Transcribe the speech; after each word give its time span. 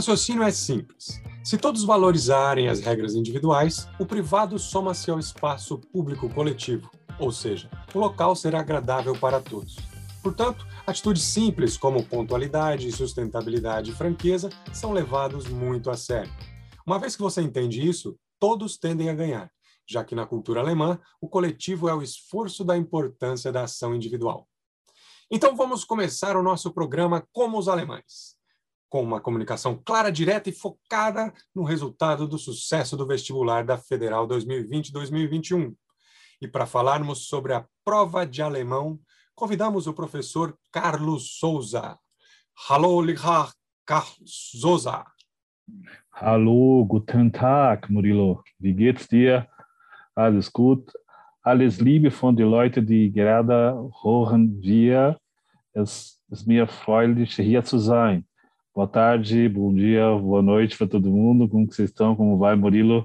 raciocínio 0.00 0.42
é 0.42 0.50
simples. 0.50 1.20
Se 1.44 1.58
todos 1.58 1.84
valorizarem 1.84 2.68
as 2.68 2.80
regras 2.80 3.14
individuais, 3.14 3.86
o 3.98 4.06
privado 4.06 4.58
soma-se 4.58 5.10
ao 5.10 5.18
espaço 5.18 5.76
público 5.76 6.26
coletivo, 6.30 6.90
ou 7.18 7.30
seja, 7.30 7.70
o 7.92 7.98
local 7.98 8.34
será 8.34 8.60
agradável 8.60 9.14
para 9.14 9.42
todos. 9.42 9.76
Portanto, 10.22 10.66
atitudes 10.86 11.22
simples 11.22 11.76
como 11.76 12.02
pontualidade, 12.02 12.90
sustentabilidade 12.92 13.90
e 13.90 13.94
franqueza 13.94 14.48
são 14.72 14.90
levados 14.90 15.46
muito 15.48 15.90
a 15.90 15.96
sério. 15.98 16.32
Uma 16.86 16.98
vez 16.98 17.14
que 17.14 17.22
você 17.22 17.42
entende 17.42 17.86
isso, 17.86 18.18
todos 18.38 18.78
tendem 18.78 19.10
a 19.10 19.14
ganhar, 19.14 19.50
já 19.86 20.02
que 20.02 20.14
na 20.14 20.24
cultura 20.24 20.60
alemã, 20.60 20.98
o 21.20 21.28
coletivo 21.28 21.90
é 21.90 21.94
o 21.94 22.00
esforço 22.00 22.64
da 22.64 22.74
importância 22.74 23.52
da 23.52 23.64
ação 23.64 23.94
individual. 23.94 24.48
Então 25.30 25.54
vamos 25.54 25.84
começar 25.84 26.38
o 26.38 26.42
nosso 26.42 26.72
programa 26.72 27.22
como 27.34 27.58
os 27.58 27.68
alemães 27.68 28.39
com 28.90 29.02
uma 29.02 29.20
comunicação 29.20 29.80
clara, 29.82 30.10
direta 30.10 30.50
e 30.50 30.52
focada 30.52 31.32
no 31.54 31.62
resultado 31.62 32.26
do 32.26 32.36
sucesso 32.36 32.96
do 32.96 33.06
vestibular 33.06 33.64
da 33.64 33.78
Federal 33.78 34.26
2020-2021. 34.26 35.72
E 36.42 36.48
para 36.48 36.66
falarmos 36.66 37.28
sobre 37.28 37.54
a 37.54 37.64
prova 37.84 38.26
de 38.26 38.42
alemão, 38.42 38.98
convidamos 39.34 39.86
o 39.86 39.94
professor 39.94 40.58
Carlos 40.72 41.38
Souza. 41.38 41.96
Hallo, 42.68 43.00
Lichard 43.00 43.52
Carlos 43.86 44.50
Souza. 44.60 45.04
Hallo, 46.10 46.84
guten 46.84 47.30
Tag, 47.30 47.90
Murilo. 47.92 48.42
Wie 48.58 48.74
geht's 48.74 49.06
dir? 49.06 49.46
Alles 50.16 50.52
gut? 50.52 50.92
Alles 51.42 51.78
Liebe 51.80 52.10
von 52.10 52.34
den 52.34 52.50
Leuten, 52.50 52.84
die 52.84 53.12
gerade 53.12 53.88
hören 54.02 54.60
wir. 54.60 55.16
Es 55.72 56.20
ist 56.28 56.46
mir 56.46 56.66
freudig, 56.66 57.36
hier 57.36 57.64
zu 57.64 57.78
sein. 57.78 58.26
Boa 58.72 58.86
tarde, 58.86 59.48
bom 59.48 59.74
dia, 59.74 60.14
boa 60.14 60.40
noite 60.40 60.78
para 60.78 60.86
todo 60.86 61.10
mundo. 61.10 61.48
Como 61.48 61.66
que 61.66 61.74
vocês 61.74 61.90
estão? 61.90 62.14
Como 62.14 62.38
vai, 62.38 62.54
Murilo? 62.54 63.04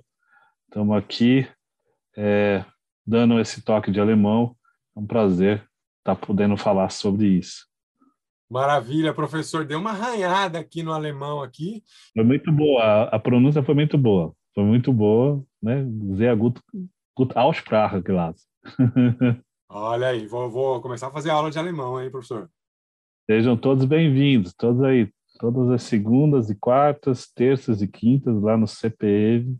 Estamos 0.67 0.95
aqui 0.95 1.47
é, 2.15 2.63
dando 3.05 3.39
esse 3.39 3.63
toque 3.63 3.89
de 3.89 3.99
alemão. 3.99 4.55
É 4.95 4.99
um 4.99 5.07
prazer 5.07 5.67
estar 5.97 6.15
podendo 6.15 6.55
falar 6.55 6.91
sobre 6.91 7.25
isso. 7.25 7.65
Maravilha, 8.47 9.11
professor. 9.11 9.65
Deu 9.65 9.79
uma 9.79 9.89
arranhada 9.89 10.59
aqui 10.59 10.83
no 10.83 10.93
alemão 10.93 11.41
aqui. 11.41 11.83
Foi 12.13 12.23
muito 12.23 12.51
boa. 12.51 12.83
A, 12.83 13.15
a 13.15 13.19
pronúncia 13.19 13.63
foi 13.63 13.73
muito 13.73 13.97
boa. 13.97 14.35
Foi 14.53 14.63
muito 14.63 14.93
boa, 14.93 15.43
né? 15.59 15.83
Sehr 16.15 16.37
gut, 16.37 16.61
gut 17.17 17.35
Aussprache, 17.35 18.01
Glas. 18.01 18.47
Olha 19.67 20.09
aí, 20.09 20.27
vou, 20.27 20.47
vou 20.47 20.79
começar 20.79 21.07
a 21.07 21.11
fazer 21.11 21.31
aula 21.31 21.49
de 21.49 21.57
alemão, 21.57 21.99
hein, 21.99 22.11
professor? 22.11 22.51
Sejam 23.27 23.57
todos 23.57 23.83
bem-vindos, 23.85 24.53
todos 24.53 24.83
aí, 24.83 25.11
todas 25.37 25.69
as 25.69 25.83
segundas 25.83 26.49
e 26.49 26.55
quartas, 26.55 27.27
terças 27.27 27.81
e 27.81 27.87
quintas 27.87 28.41
lá 28.41 28.57
no 28.57 28.67
CPM. 28.67 29.57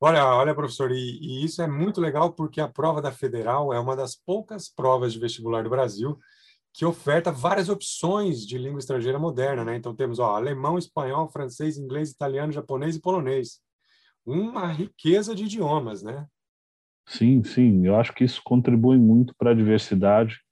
Olha, 0.00 0.26
olha, 0.26 0.54
professor, 0.54 0.90
e, 0.90 1.18
e, 1.20 1.44
isso 1.44 1.62
é 1.62 1.66
muito 1.66 2.00
legal 2.00 2.32
porque 2.32 2.60
a 2.60 2.68
prova 2.68 3.00
da 3.00 3.10
Federal 3.10 3.72
é 3.72 3.80
uma 3.80 3.96
das 3.96 4.14
poucas 4.14 4.68
provas 4.68 5.12
de 5.12 5.18
vestibular 5.18 5.62
do 5.62 5.70
Brasil 5.70 6.18
que 6.74 6.84
oferta 6.84 7.30
várias 7.30 7.68
opções 7.68 8.44
de 8.44 8.58
língua 8.58 8.80
estrangeira 8.80 9.18
moderna, 9.18 9.64
né? 9.64 9.76
Então 9.76 9.94
temos 9.94 10.18
ó, 10.18 10.34
alemão, 10.34 10.76
espanhol, 10.76 11.28
francês, 11.28 11.78
inglês, 11.78 12.10
italiano, 12.10 12.52
japonês 12.52 12.96
e 12.96 13.00
polonês. 13.00 13.60
Uma 14.26 14.66
riqueza 14.66 15.34
de 15.34 15.44
idiomas, 15.44 16.02
né? 16.02 16.26
Sim, 17.06 17.44
sim. 17.44 17.86
Eu 17.86 17.96
acho 17.96 18.12
que 18.12 18.24
isso 18.24 18.42
contribui 18.44 18.98
muito 18.98 19.34
para 19.38 19.52
a 19.52 19.54
diversidade 19.54 20.43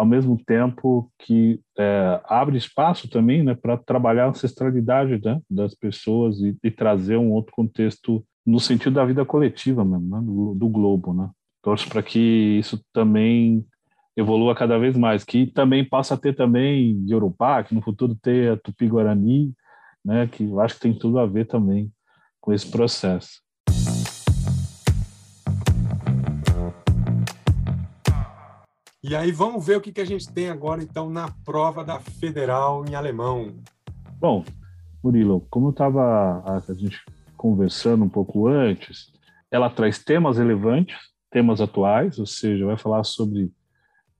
ao 0.00 0.06
mesmo 0.06 0.42
tempo 0.46 1.12
que 1.18 1.60
é, 1.78 2.22
abre 2.24 2.56
espaço 2.56 3.06
também 3.06 3.42
né, 3.42 3.54
para 3.54 3.76
trabalhar 3.76 4.24
a 4.24 4.28
ancestralidade 4.30 5.20
né, 5.22 5.38
das 5.50 5.74
pessoas 5.74 6.40
e, 6.40 6.56
e, 6.64 6.70
trazer 6.70 7.18
um 7.18 7.30
outro 7.32 7.52
contexto 7.52 8.24
no 8.46 8.58
sentido 8.58 8.94
da 8.94 9.04
vida 9.04 9.26
coletiva 9.26 9.84
mesmo, 9.84 10.08
né, 10.08 10.22
do, 10.24 10.54
do 10.54 10.68
globo. 10.70 11.12
Né. 11.12 11.28
Torço 11.62 11.86
para 11.90 12.02
que 12.02 12.18
isso 12.18 12.82
também 12.94 13.62
evolua 14.16 14.54
cada 14.54 14.78
vez 14.78 14.96
mais, 14.96 15.22
que 15.22 15.46
também 15.48 15.84
possa 15.84 16.16
ter 16.16 16.34
também 16.34 17.04
Yorubá, 17.06 17.62
que 17.62 17.74
no 17.74 17.82
futuro 17.82 18.14
ter 18.14 18.52
a 18.52 18.56
Tupi-Guarani, 18.56 19.52
né, 20.02 20.26
que 20.26 20.44
eu 20.44 20.60
acho 20.60 20.76
que 20.76 20.80
tem 20.80 20.98
tudo 20.98 21.18
a 21.18 21.26
ver 21.26 21.46
também 21.46 21.92
com 22.40 22.54
esse 22.54 22.70
processo. 22.70 23.42
E 29.02 29.16
aí 29.16 29.32
vamos 29.32 29.64
ver 29.64 29.78
o 29.78 29.80
que, 29.80 29.92
que 29.92 30.00
a 30.00 30.04
gente 30.04 30.30
tem 30.30 30.50
agora, 30.50 30.82
então, 30.82 31.08
na 31.08 31.26
prova 31.42 31.82
da 31.82 31.98
Federal 31.98 32.84
em 32.84 32.94
alemão. 32.94 33.54
Bom, 34.18 34.44
Murilo, 35.02 35.46
como 35.48 35.70
estava 35.70 36.42
a 36.44 36.74
gente 36.74 37.02
conversando 37.34 38.04
um 38.04 38.08
pouco 38.10 38.46
antes, 38.46 39.10
ela 39.50 39.70
traz 39.70 39.98
temas 39.98 40.36
relevantes, 40.36 40.98
temas 41.30 41.62
atuais, 41.62 42.18
ou 42.18 42.26
seja, 42.26 42.66
vai 42.66 42.76
falar 42.76 43.02
sobre 43.04 43.50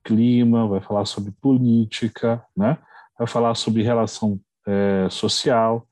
clima, 0.03 0.67
vai 0.67 0.81
falar 0.81 1.05
sobre 1.05 1.31
política, 1.39 2.43
né? 2.57 2.79
vai 3.19 3.27
falar 3.27 3.53
sobre 3.53 3.83
relação 3.83 4.39
é, 4.65 5.07
social. 5.11 5.87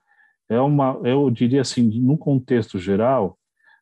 É 0.49 0.59
uma, 0.59 0.99
eu 1.03 1.29
diria 1.29 1.61
assim, 1.61 1.83
no 2.01 2.17
contexto 2.17 2.79
geral, 2.79 3.38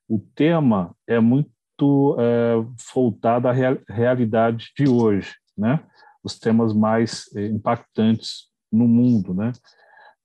o 0.06 0.20
tema 0.20 0.94
é 1.08 1.18
muito 1.18 1.50
muito 1.80 2.16
é, 2.20 2.56
voltada 2.94 3.50
à 3.50 3.52
real, 3.52 3.78
realidade 3.88 4.72
de 4.76 4.90
hoje, 4.90 5.36
né? 5.58 5.80
Os 6.24 6.38
temas 6.38 6.74
mais 6.74 7.26
é, 7.36 7.46
impactantes 7.46 8.48
no 8.72 8.88
mundo, 8.88 9.34
né? 9.34 9.52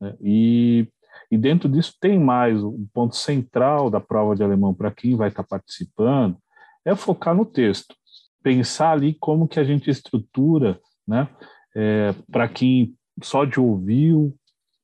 É, 0.03 0.17
e, 0.21 0.89
e 1.31 1.37
dentro 1.37 1.69
disso 1.69 1.95
tem 2.01 2.19
mais 2.19 2.63
um 2.63 2.87
ponto 2.93 3.17
central 3.17 3.91
da 3.91 4.01
prova 4.01 4.35
de 4.35 4.43
alemão 4.43 4.75
para 4.75 4.91
quem 4.91 5.15
vai 5.17 5.29
estar 5.29 5.45
participando 5.45 6.37
é 6.85 6.97
focar 6.97 7.35
no 7.35 7.47
texto, 7.47 7.95
pensar 8.43 8.91
ali 8.91 9.15
como 9.15 9.47
que 9.47 9.61
a 9.61 9.65
gente 9.65 9.89
estrutura, 9.89 10.81
né? 11.07 11.29
É, 11.77 12.15
para 12.31 12.49
quem 12.49 12.95
só 13.23 13.45
de 13.45 13.61
ouviu, 13.61 14.34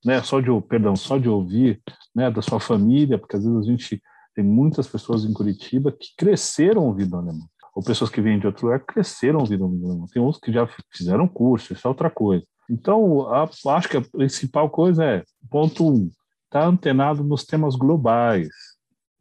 né? 0.05 0.23
Só 0.23 0.41
de 0.41 0.49
perdão, 0.69 0.95
só 0.95 1.19
de 1.19 1.29
ouvir, 1.29 1.81
né? 2.15 2.31
Da 2.31 2.43
sua 2.43 2.61
família, 2.61 3.19
porque 3.19 3.37
às 3.37 3.45
vezes 3.45 3.59
a 3.59 3.71
gente 3.71 4.03
tem 4.39 4.45
muitas 4.45 4.87
pessoas 4.87 5.25
em 5.25 5.33
Curitiba 5.33 5.91
que 5.91 6.15
cresceram 6.17 6.85
ouvindo 6.85 7.17
alemão. 7.17 7.49
Ou 7.75 7.83
pessoas 7.83 8.09
que 8.09 8.21
vêm 8.21 8.39
de 8.39 8.47
outro 8.47 8.67
lugar 8.67 8.79
cresceram 8.79 9.41
ouvindo 9.41 9.65
alemão. 9.65 10.07
Tem 10.07 10.23
outros 10.23 10.41
que 10.41 10.53
já 10.53 10.65
fizeram 10.93 11.27
curso, 11.27 11.73
isso 11.73 11.85
é 11.85 11.91
outra 11.91 12.09
coisa. 12.09 12.45
Então, 12.71 13.29
a, 13.35 13.51
acho 13.75 13.89
que 13.89 13.97
a 13.97 14.01
principal 14.01 14.71
coisa 14.71 15.05
é, 15.05 15.25
ponto 15.51 15.89
um, 15.89 16.07
estar 16.45 16.61
tá 16.61 16.67
antenado 16.67 17.25
nos 17.25 17.45
temas 17.45 17.75
globais. 17.75 18.47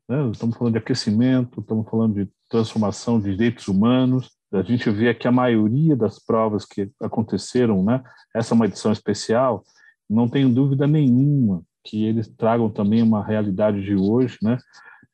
Né? 0.07 0.29
Estamos 0.29 0.55
falando 0.55 0.73
de 0.73 0.77
aquecimento, 0.77 1.61
estamos 1.61 1.89
falando 1.89 2.13
de 2.23 2.31
transformação 2.47 3.19
de 3.19 3.31
direitos 3.31 3.67
humanos. 3.67 4.29
A 4.53 4.61
gente 4.61 4.87
vê 4.91 5.15
que 5.15 5.27
a 5.27 5.31
maioria 5.31 5.95
das 5.95 6.23
provas 6.23 6.63
que 6.63 6.91
aconteceram, 7.01 7.83
né? 7.83 8.03
essa 8.35 8.53
é 8.53 8.55
uma 8.55 8.67
edição 8.67 8.91
especial, 8.91 9.63
não 10.07 10.29
tenho 10.29 10.53
dúvida 10.53 10.85
nenhuma 10.85 11.63
que 11.83 12.05
eles 12.05 12.27
tragam 12.27 12.69
também 12.69 13.01
uma 13.01 13.25
realidade 13.25 13.81
de 13.81 13.95
hoje, 13.95 14.37
né? 14.43 14.59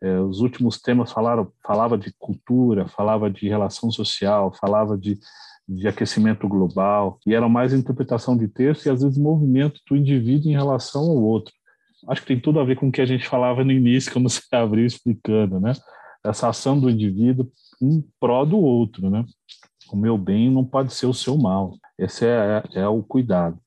É, 0.04 0.20
os 0.20 0.42
últimos 0.42 0.82
temas 0.82 1.14
falaram, 1.14 1.50
falava 1.66 1.98
de 1.98 2.14
cultura, 2.20 2.86
falava 2.90 3.32
de 3.32 3.48
relação 3.48 3.90
social, 3.90 4.54
falava 4.60 4.98
de, 4.98 5.18
de 5.66 5.88
aquecimento 5.88 6.46
global, 6.46 7.18
e 7.26 7.34
era 7.34 7.48
mais 7.48 7.72
interpretação 7.74 8.36
de 8.36 8.50
texto 8.50 8.86
e 8.86 8.90
às 8.90 9.02
vezes 9.02 9.18
movimento 9.18 9.80
do 9.88 9.96
indivíduo 9.96 10.52
em 10.52 10.56
relação 10.56 11.04
ao 11.04 11.24
outro. 11.24 11.54
Acho 12.10 12.20
que 12.20 12.28
tem 12.28 12.40
tudo 12.40 12.60
a 12.60 12.66
ver 12.66 12.76
com 12.76 12.90
o 12.90 12.92
que 12.92 13.00
a 13.00 13.06
gente 13.06 13.30
falava 13.30 13.64
no 13.64 13.72
início, 13.72 14.12
quando 14.12 14.28
você 14.30 14.44
abriu 14.54 14.86
explicando, 14.86 15.58
né? 15.62 15.72
Essa 16.22 16.50
ação 16.50 16.78
do 16.78 16.90
indivíduo 16.90 17.50
em 17.82 18.04
prol 18.20 18.46
do 18.46 18.60
outro, 18.60 19.10
né? 19.10 19.24
O 19.90 19.96
meu 19.96 20.18
bem 20.18 20.52
não 20.52 20.66
pode 20.66 20.94
ser 20.94 21.06
o 21.06 21.14
seu 21.14 21.38
mal. 21.38 21.78
Esse 21.98 22.26
é, 22.26 22.62
é, 22.74 22.80
é 22.82 22.88
o 22.90 23.02
cuidado. 23.02 23.58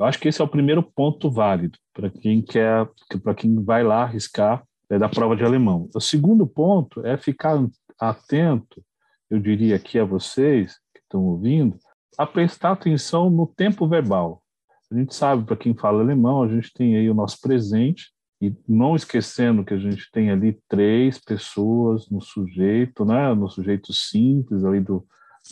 Eu 0.00 0.06
acho 0.06 0.18
que 0.18 0.28
esse 0.28 0.40
é 0.40 0.44
o 0.44 0.48
primeiro 0.48 0.82
ponto 0.82 1.30
válido 1.30 1.78
para 1.92 2.08
quem 2.08 2.40
quer, 2.40 2.88
para 3.22 3.34
quem 3.34 3.62
vai 3.62 3.84
lá 3.84 4.04
arriscar 4.04 4.64
é, 4.94 4.98
da 4.98 5.08
prova 5.08 5.36
de 5.36 5.44
alemão. 5.44 5.88
O 5.94 6.00
segundo 6.00 6.46
ponto 6.46 7.04
é 7.04 7.16
ficar 7.16 7.62
atento, 7.98 8.82
eu 9.28 9.38
diria 9.38 9.76
aqui 9.76 9.98
a 9.98 10.04
vocês 10.04 10.74
que 10.94 11.00
estão 11.00 11.24
ouvindo, 11.24 11.76
a 12.16 12.26
prestar 12.26 12.72
atenção 12.72 13.28
no 13.28 13.46
tempo 13.46 13.88
verbal. 13.88 14.42
A 14.90 14.94
gente 14.94 15.14
sabe, 15.14 15.44
para 15.44 15.56
quem 15.56 15.74
fala 15.74 16.00
alemão, 16.00 16.42
a 16.42 16.48
gente 16.48 16.72
tem 16.72 16.96
aí 16.96 17.10
o 17.10 17.14
nosso 17.14 17.40
presente, 17.40 18.12
e 18.40 18.54
não 18.68 18.94
esquecendo 18.94 19.64
que 19.64 19.74
a 19.74 19.78
gente 19.78 20.10
tem 20.12 20.30
ali 20.30 20.58
três 20.68 21.18
pessoas 21.18 22.08
no 22.10 22.20
sujeito, 22.20 23.04
né, 23.04 23.32
no 23.34 23.48
sujeito 23.48 23.92
simples 23.92 24.64
ali 24.64 24.80
do, 24.80 25.04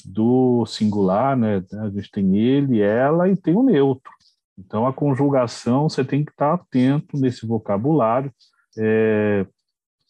do 0.05 0.67
singular, 0.67 1.37
né, 1.37 1.65
a 1.81 1.89
gente 1.89 2.11
tem 2.11 2.37
ele, 2.37 2.81
ela 2.81 3.29
e 3.29 3.37
tem 3.37 3.57
o 3.57 3.63
neutro. 3.63 4.13
Então 4.59 4.87
a 4.87 4.93
conjugação 4.93 5.89
você 5.89 6.05
tem 6.05 6.25
que 6.25 6.31
estar 6.31 6.55
atento 6.55 7.17
nesse 7.17 7.47
vocabulário, 7.47 8.33
é, 8.79 9.47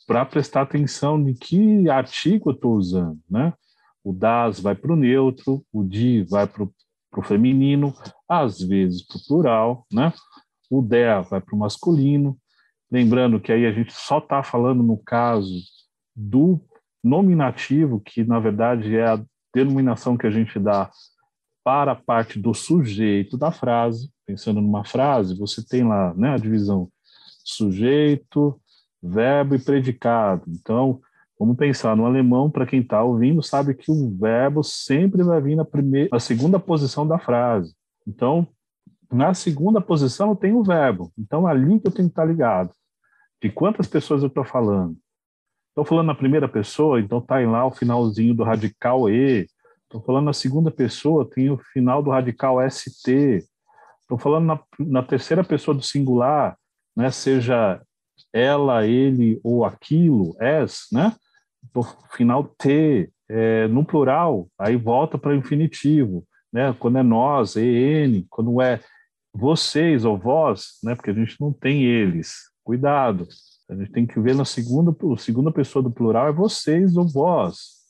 para 0.07 0.25
prestar 0.25 0.63
atenção 0.63 1.23
de 1.23 1.35
que 1.35 1.89
artigo 1.89 2.51
eu 2.51 2.55
estou 2.55 2.75
usando, 2.75 3.21
né? 3.31 3.53
O 4.05 4.13
das 4.13 4.59
vai 4.59 4.75
para 4.75 4.93
o 4.93 4.97
neutro, 4.97 5.65
o 5.73 5.85
de 5.85 6.25
vai 6.25 6.47
para 6.47 6.65
o 6.65 7.23
feminino, 7.23 7.95
às 8.29 8.61
vezes 8.61 9.07
para 9.07 9.17
o 9.17 9.25
plural, 9.27 9.87
né? 9.93 10.13
O 10.71 10.83
der 10.83 11.23
vai 11.23 11.41
para 11.41 11.55
o 11.55 11.59
masculino, 11.59 12.37
Lembrando 12.93 13.41
que 13.41 13.51
aí 13.51 13.65
a 13.65 13.73
gente 13.73 13.91
só 13.91 14.19
está 14.19 14.43
falando 14.43 14.83
no 14.83 14.99
caso 14.99 15.63
do 16.15 16.61
nominativo, 17.03 17.99
que 17.99 18.23
na 18.23 18.39
verdade 18.39 18.95
é 18.95 19.07
a 19.07 19.25
denominação 19.55 20.15
que 20.15 20.27
a 20.27 20.31
gente 20.31 20.59
dá 20.59 20.91
para 21.65 21.93
a 21.93 21.97
parte 21.97 22.39
do 22.39 22.53
sujeito 22.53 23.39
da 23.39 23.51
frase. 23.51 24.11
Pensando 24.27 24.61
numa 24.61 24.85
frase, 24.85 25.39
você 25.39 25.67
tem 25.67 25.83
lá 25.83 26.13
né, 26.13 26.35
a 26.35 26.37
divisão 26.37 26.91
sujeito, 27.45 28.61
verbo 29.03 29.55
e 29.55 29.59
predicado. 29.59 30.45
Então, 30.49 31.01
vamos 31.39 31.57
pensar 31.57 31.97
no 31.97 32.07
alemão, 32.07 32.51
para 32.51 32.67
quem 32.67 32.81
está 32.81 33.03
ouvindo, 33.03 33.43
sabe 33.43 33.75
que 33.75 33.91
o 33.91 34.17
verbo 34.17 34.63
sempre 34.63 35.23
vai 35.23 35.41
vir 35.41 35.57
na, 35.57 35.65
primeira, 35.65 36.09
na 36.13 36.21
segunda 36.21 36.59
posição 36.59 37.07
da 37.07 37.19
frase. 37.19 37.75
Então, 38.07 38.47
na 39.11 39.35
segunda 39.35 39.81
posição 39.81 40.35
tem 40.35 40.53
o 40.53 40.63
verbo. 40.63 41.13
Então, 41.19 41.47
ali 41.47 41.79
que 41.81 41.89
eu 41.89 41.93
tenho 41.93 42.09
que 42.09 42.13
estar 42.13 42.25
ligado. 42.25 42.71
De 43.43 43.51
quantas 43.51 43.87
pessoas 43.87 44.23
eu 44.23 44.29
estou 44.29 44.45
falando? 44.45 44.97
Estou 45.71 45.85
falando 45.85 46.07
na 46.07 46.15
primeira 46.15 46.49
pessoa, 46.49 47.01
então 47.01 47.19
está 47.19 47.39
lá 47.41 47.67
o 47.67 47.71
finalzinho 47.71 48.35
do 48.35 48.45
radical 48.45 49.09
E. 49.09 49.47
Estou 49.83 50.03
falando 50.03 50.27
na 50.27 50.33
segunda 50.33 50.71
pessoa, 50.71 51.29
tem 51.29 51.51
o 51.51 51.59
final 51.73 52.03
do 52.03 52.11
radical 52.11 52.59
ST. 52.71 53.45
Estou 54.03 54.19
falando 54.19 54.47
na, 54.47 54.61
na 54.79 55.03
terceira 55.03 55.43
pessoa 55.43 55.75
do 55.75 55.83
singular, 55.83 56.57
né, 56.97 57.11
seja 57.11 57.81
ela, 58.33 58.87
ele 58.87 59.41
ou 59.43 59.65
aquilo, 59.65 60.35
es, 60.41 60.87
né? 60.91 61.15
No 61.75 61.83
final 62.11 62.45
T, 62.45 63.11
é, 63.29 63.69
no 63.69 63.85
plural, 63.85 64.49
aí 64.59 64.77
volta 64.77 65.17
para 65.17 65.37
infinitivo, 65.37 66.25
né? 66.53 66.75
Quando 66.79 66.99
é 66.99 67.03
nós, 67.03 67.57
en, 67.57 68.27
quando 68.29 68.61
é 68.61 68.81
vocês 69.33 70.05
ou 70.05 70.19
vós, 70.19 70.79
né? 70.83 70.95
Porque 70.95 71.11
a 71.11 71.15
gente 71.15 71.41
não 71.41 71.53
tem 71.53 71.85
eles. 71.85 72.51
Cuidado. 72.65 73.27
A 73.69 73.75
gente 73.75 73.91
tem 73.91 74.07
que 74.07 74.21
ver 74.21 74.35
na 74.35 74.45
segunda, 74.45 74.95
segunda 75.19 75.51
pessoa 75.51 75.83
do 75.83 75.91
plural 75.91 76.29
é 76.29 76.33
vocês 76.33 76.97
ou 76.97 77.09
vós, 77.09 77.81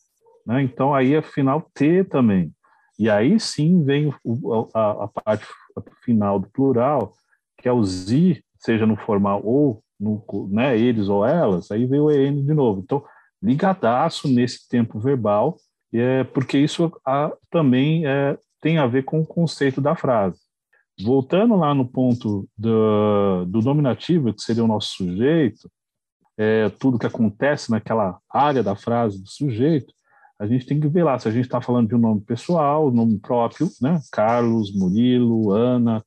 né? 0.47 0.63
Então 0.63 0.95
aí 0.95 1.15
é 1.15 1.23
final 1.23 1.69
T 1.75 2.05
também. 2.05 2.53
E 2.99 3.11
aí 3.11 3.41
sim 3.41 3.83
vem 3.85 4.15
o, 4.23 4.69
a, 4.75 5.05
a 5.05 5.09
parte 5.09 5.47
final 6.05 6.39
do 6.39 6.49
plural, 6.51 7.15
que 7.59 7.69
é 7.69 7.73
o 7.73 7.83
zi, 7.83 8.45
seja 8.65 8.87
no 8.87 8.97
formal 8.97 9.41
ou 9.45 9.83
no, 9.99 10.25
né, 10.51 10.79
eles 10.79 11.09
ou 11.09 11.25
elas, 11.25 11.71
aí 11.71 11.87
veio 11.87 12.05
o 12.05 12.11
EN 12.11 12.45
de 12.45 12.55
novo. 12.55 12.81
Então, 12.81 13.05
ligadaço 13.43 14.29
nesse 14.29 14.69
tempo 14.69 14.99
verbal, 14.99 15.57
é, 15.93 16.25
porque 16.25 16.59
isso 16.59 16.93
a, 17.07 17.33
também 17.51 18.07
é, 18.07 18.37
tem 18.61 18.79
a 18.79 18.87
ver 18.87 19.05
com 19.05 19.21
o 19.21 19.27
conceito 19.27 19.81
da 19.81 19.95
frase. 19.95 20.41
Voltando 21.03 21.57
lá 21.57 21.75
no 21.75 21.87
ponto 21.87 22.49
do, 22.57 23.45
do 23.47 23.61
nominativo, 23.61 24.33
que 24.33 24.43
seria 24.43 24.65
o 24.65 24.69
nosso 24.69 24.95
sujeito, 24.97 25.71
é, 26.37 26.69
tudo 26.69 26.99
que 26.99 27.07
acontece 27.07 27.71
naquela 27.71 28.19
área 28.31 28.63
da 28.63 28.75
frase 28.75 29.23
do 29.23 29.29
sujeito, 29.29 29.93
a 30.39 30.47
gente 30.47 30.67
tem 30.67 30.81
que 30.81 30.89
ver 30.89 31.05
lá 31.05 31.19
se 31.19 31.29
a 31.29 31.31
gente 31.31 31.45
está 31.45 31.61
falando 31.61 31.89
de 31.89 31.95
um 31.95 31.99
nome 31.99 32.21
pessoal, 32.21 32.91
nome 32.91 33.19
próprio, 33.19 33.69
né? 33.81 34.01
Carlos, 34.11 34.75
Murilo, 34.75 35.53
Ana, 35.53 36.05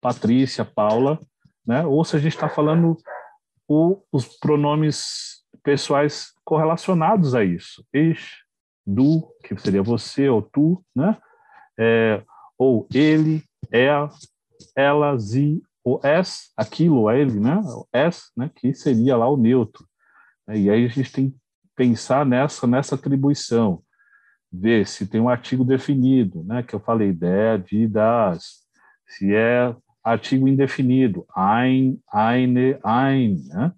Patrícia, 0.00 0.64
Paula, 0.64 1.18
né? 1.66 1.84
ou 1.84 2.04
se 2.04 2.16
a 2.16 2.18
gente 2.18 2.34
está 2.34 2.48
falando 2.48 2.96
o, 3.68 4.02
os 4.10 4.26
pronomes 4.38 5.42
pessoais 5.62 6.32
correlacionados 6.44 7.34
a 7.34 7.44
isso. 7.44 7.84
Ich, 7.92 8.42
du, 8.86 9.32
que 9.44 9.56
seria 9.56 9.82
você 9.82 10.28
ou 10.28 10.42
tu, 10.42 10.84
né? 10.94 11.16
É, 11.78 12.22
ou 12.58 12.86
ele, 12.92 13.42
ela, 13.70 14.10
ela, 14.76 15.18
sie, 15.18 15.62
o 15.84 16.00
es, 16.04 16.52
aquilo, 16.56 17.10
ele, 17.10 17.40
né? 17.40 17.60
Es, 17.92 18.30
né? 18.36 18.50
Que 18.54 18.74
seria 18.74 19.16
lá 19.16 19.28
o 19.28 19.36
neutro. 19.36 19.86
E 20.48 20.68
aí 20.68 20.84
a 20.84 20.88
gente 20.88 21.12
tem 21.12 21.30
que 21.30 21.36
pensar 21.74 22.26
nessa, 22.26 22.66
nessa 22.66 22.94
atribuição, 22.94 23.82
ver 24.52 24.86
se 24.86 25.06
tem 25.06 25.20
um 25.20 25.28
artigo 25.28 25.64
definido, 25.64 26.42
né? 26.44 26.62
Que 26.62 26.74
eu 26.74 26.80
falei, 26.80 27.12
der, 27.12 27.62
de, 27.62 27.86
das, 27.86 28.62
se 29.06 29.34
é 29.34 29.74
artigo 30.02 30.48
indefinido, 30.48 31.24
ein, 31.36 32.00
eine, 32.12 32.78
ein. 32.82 33.42
Né? 33.48 33.72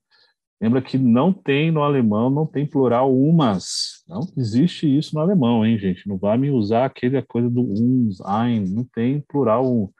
Lembra 0.60 0.80
que 0.80 0.96
não 0.96 1.32
tem 1.32 1.70
no 1.70 1.82
alemão, 1.82 2.30
não 2.30 2.46
tem 2.46 2.66
plural 2.66 3.14
umas. 3.14 4.02
Não 4.08 4.20
existe 4.36 4.86
isso 4.86 5.14
no 5.14 5.20
alemão, 5.20 5.64
hein, 5.64 5.78
gente? 5.78 6.08
Não 6.08 6.16
vai 6.16 6.38
me 6.38 6.50
usar 6.50 6.86
aquele 6.86 7.20
coisa 7.22 7.50
do 7.50 7.60
uns, 7.60 8.20
ein, 8.22 8.60
não 8.60 8.84
tem 8.84 9.20
plural 9.20 9.66
um. 9.66 9.90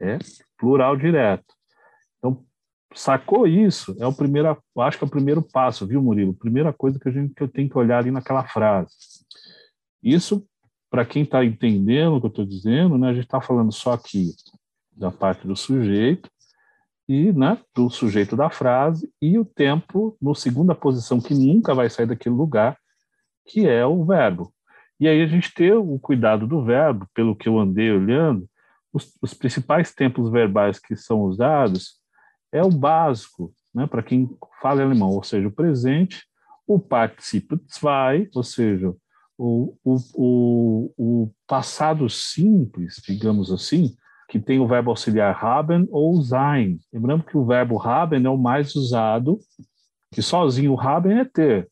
É 0.00 0.18
plural 0.58 0.96
direto. 0.96 1.44
Então, 2.18 2.44
sacou 2.94 3.46
isso? 3.46 3.96
É 3.98 4.06
o 4.06 4.12
primeiro, 4.12 4.56
acho 4.78 4.98
que 4.98 5.04
é 5.04 5.06
o 5.06 5.10
primeiro 5.10 5.42
passo, 5.42 5.86
viu, 5.86 6.02
Murilo? 6.02 6.34
Primeira 6.34 6.72
coisa 6.72 6.98
que 6.98 7.08
a 7.08 7.12
gente 7.12 7.34
que 7.34 7.42
eu 7.42 7.48
tenho 7.48 7.68
que 7.68 7.78
olhar 7.78 7.98
ali 7.98 8.10
naquela 8.10 8.44
frase. 8.44 8.92
Isso, 10.02 10.46
para 10.90 11.04
quem 11.04 11.22
está 11.22 11.44
entendendo 11.44 12.16
o 12.16 12.20
que 12.20 12.26
eu 12.26 12.30
estou 12.30 12.46
dizendo, 12.46 12.98
né, 12.98 13.08
a 13.08 13.14
gente 13.14 13.24
está 13.24 13.40
falando 13.40 13.72
só 13.72 13.94
aqui 13.94 14.32
da 14.96 15.10
parte 15.10 15.46
do 15.46 15.56
sujeito 15.56 16.30
e 17.08 17.32
né, 17.32 17.58
do 17.74 17.90
sujeito 17.90 18.36
da 18.36 18.48
frase 18.48 19.12
e 19.20 19.38
o 19.38 19.44
tempo 19.44 20.16
no 20.20 20.34
segunda 20.34 20.74
posição 20.74 21.20
que 21.20 21.34
nunca 21.34 21.74
vai 21.74 21.90
sair 21.90 22.06
daquele 22.06 22.34
lugar, 22.34 22.78
que 23.46 23.68
é 23.68 23.84
o 23.84 24.04
verbo. 24.04 24.52
E 24.98 25.08
aí 25.08 25.22
a 25.22 25.26
gente 25.26 25.52
ter 25.52 25.74
o 25.74 25.98
cuidado 25.98 26.46
do 26.46 26.64
verbo, 26.64 27.06
pelo 27.12 27.36
que 27.36 27.48
eu 27.48 27.58
andei 27.58 27.90
olhando, 27.90 28.48
os, 28.92 29.12
os 29.20 29.34
principais 29.34 29.92
tempos 29.92 30.30
verbais 30.30 30.78
que 30.78 30.96
são 30.96 31.22
usados 31.22 32.00
é 32.52 32.62
o 32.62 32.70
básico, 32.70 33.52
né, 33.74 33.86
para 33.86 34.02
quem 34.02 34.30
fala 34.62 34.82
alemão, 34.82 35.10
ou 35.10 35.24
seja, 35.24 35.48
o 35.48 35.52
presente, 35.52 36.22
o 36.66 36.78
participio 36.78 37.60
zwei, 37.68 38.28
ou 38.34 38.44
seja, 38.44 38.94
o, 39.36 39.76
o, 39.84 39.96
o, 40.14 40.94
o 40.96 41.30
passado 41.46 42.08
simples, 42.08 43.02
digamos 43.04 43.52
assim, 43.52 43.96
que 44.28 44.38
tem 44.38 44.58
o 44.58 44.66
verbo 44.66 44.90
auxiliar 44.90 45.34
haben 45.34 45.86
ou 45.90 46.20
sein. 46.22 46.78
Lembrando 46.92 47.24
que 47.24 47.36
o 47.36 47.44
verbo 47.44 47.78
haben 47.78 48.24
é 48.24 48.30
o 48.30 48.38
mais 48.38 48.74
usado, 48.74 49.38
que 50.12 50.22
sozinho 50.22 50.72
o 50.72 50.80
haben 50.80 51.18
é 51.18 51.24
ter. 51.24 51.68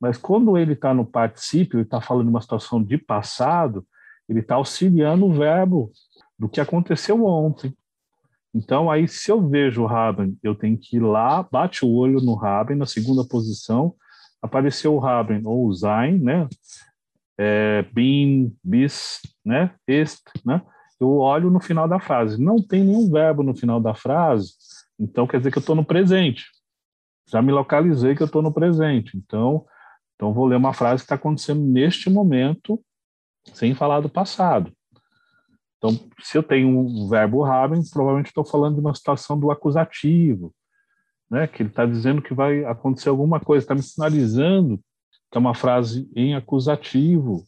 Mas 0.00 0.18
quando 0.18 0.56
ele 0.56 0.74
está 0.74 0.92
no 0.92 1.06
particípio, 1.06 1.78
ele 1.78 1.84
está 1.84 2.00
falando 2.00 2.28
uma 2.28 2.40
situação 2.40 2.82
de 2.82 2.98
passado, 2.98 3.86
ele 4.28 4.40
está 4.40 4.56
auxiliando 4.56 5.26
o 5.26 5.32
verbo 5.32 5.90
do 6.38 6.48
que 6.48 6.60
aconteceu 6.60 7.24
ontem. 7.24 7.74
Então, 8.54 8.90
aí, 8.90 9.06
se 9.06 9.30
eu 9.30 9.46
vejo 9.46 9.82
o 9.82 9.88
Haben, 9.88 10.38
eu 10.42 10.54
tenho 10.54 10.78
que 10.78 10.96
ir 10.96 11.00
lá, 11.00 11.42
bate 11.42 11.84
o 11.84 11.90
olho 11.90 12.20
no 12.22 12.42
Haben, 12.42 12.76
na 12.76 12.86
segunda 12.86 13.22
posição, 13.22 13.94
apareceu 14.40 14.94
o 14.94 15.04
Haben 15.04 15.42
ou 15.44 15.66
o 15.66 15.74
Sein, 15.74 16.18
né? 16.18 16.48
É, 17.38 17.82
bin, 17.92 18.56
bis, 18.64 19.20
né? 19.44 19.74
Est, 19.86 20.22
né? 20.42 20.62
Eu 21.00 21.18
olho 21.18 21.50
no 21.50 21.60
final 21.60 21.86
da 21.88 22.00
frase. 22.00 22.42
Não 22.42 22.56
tem 22.62 22.82
nenhum 22.82 23.10
verbo 23.10 23.42
no 23.42 23.54
final 23.54 23.80
da 23.80 23.94
frase, 23.94 24.52
então 24.98 25.26
quer 25.26 25.38
dizer 25.38 25.50
que 25.50 25.58
eu 25.58 25.60
estou 25.60 25.76
no 25.76 25.84
presente. 25.84 26.46
Já 27.28 27.42
me 27.42 27.52
localizei 27.52 28.14
que 28.14 28.22
eu 28.22 28.26
estou 28.26 28.42
no 28.42 28.52
presente. 28.52 29.16
Então, 29.16 29.66
então 30.14 30.32
vou 30.32 30.46
ler 30.46 30.56
uma 30.56 30.72
frase 30.72 31.02
que 31.02 31.06
está 31.06 31.16
acontecendo 31.16 31.60
neste 31.60 32.08
momento, 32.08 32.80
sem 33.52 33.74
falar 33.74 34.00
do 34.00 34.08
passado. 34.08 34.72
Então, 35.78 35.90
se 36.20 36.38
eu 36.38 36.42
tenho 36.42 36.68
um 36.68 37.08
verbo 37.08 37.44
haben, 37.44 37.80
provavelmente 37.90 38.28
estou 38.28 38.44
falando 38.44 38.76
de 38.76 38.80
uma 38.80 38.94
situação 38.94 39.38
do 39.38 39.50
acusativo, 39.50 40.54
né? 41.30 41.46
Que 41.46 41.62
ele 41.62 41.68
está 41.68 41.84
dizendo 41.84 42.22
que 42.22 42.32
vai 42.32 42.64
acontecer 42.64 43.08
alguma 43.08 43.38
coisa, 43.38 43.64
está 43.64 43.74
me 43.74 43.82
sinalizando 43.82 44.80
que 45.30 45.36
é 45.36 45.40
uma 45.40 45.54
frase 45.54 46.08
em 46.14 46.34
acusativo, 46.34 47.44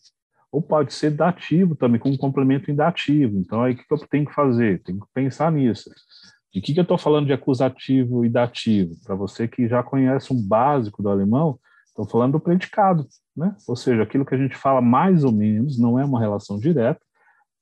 ou 0.50 0.62
pode 0.62 0.92
ser 0.92 1.10
dativo 1.10 1.76
também, 1.76 2.00
com 2.00 2.10
um 2.10 2.16
complemento 2.16 2.70
indativo. 2.70 3.38
Então, 3.38 3.62
aí 3.62 3.74
o 3.74 3.76
que 3.76 3.84
eu 3.90 3.98
tenho 4.08 4.26
que 4.26 4.34
fazer? 4.34 4.82
Tenho 4.82 5.00
que 5.00 5.06
pensar 5.12 5.52
nisso. 5.52 5.90
De 6.52 6.60
que, 6.60 6.72
que 6.72 6.80
eu 6.80 6.82
estou 6.82 6.96
falando 6.96 7.26
de 7.26 7.32
acusativo 7.32 8.24
e 8.24 8.28
dativo? 8.28 8.94
Para 9.04 9.14
você 9.14 9.46
que 9.46 9.68
já 9.68 9.82
conhece 9.82 10.32
um 10.32 10.40
básico 10.40 11.02
do 11.02 11.10
alemão, 11.10 11.58
estou 11.86 12.06
falando 12.06 12.32
do 12.32 12.40
predicado, 12.40 13.06
né? 13.36 13.54
Ou 13.66 13.76
seja, 13.76 14.02
aquilo 14.02 14.24
que 14.24 14.34
a 14.34 14.38
gente 14.38 14.56
fala 14.56 14.80
mais 14.80 15.24
ou 15.24 15.32
menos, 15.32 15.78
não 15.78 15.98
é 15.98 16.04
uma 16.04 16.20
relação 16.20 16.58
direta, 16.58 17.00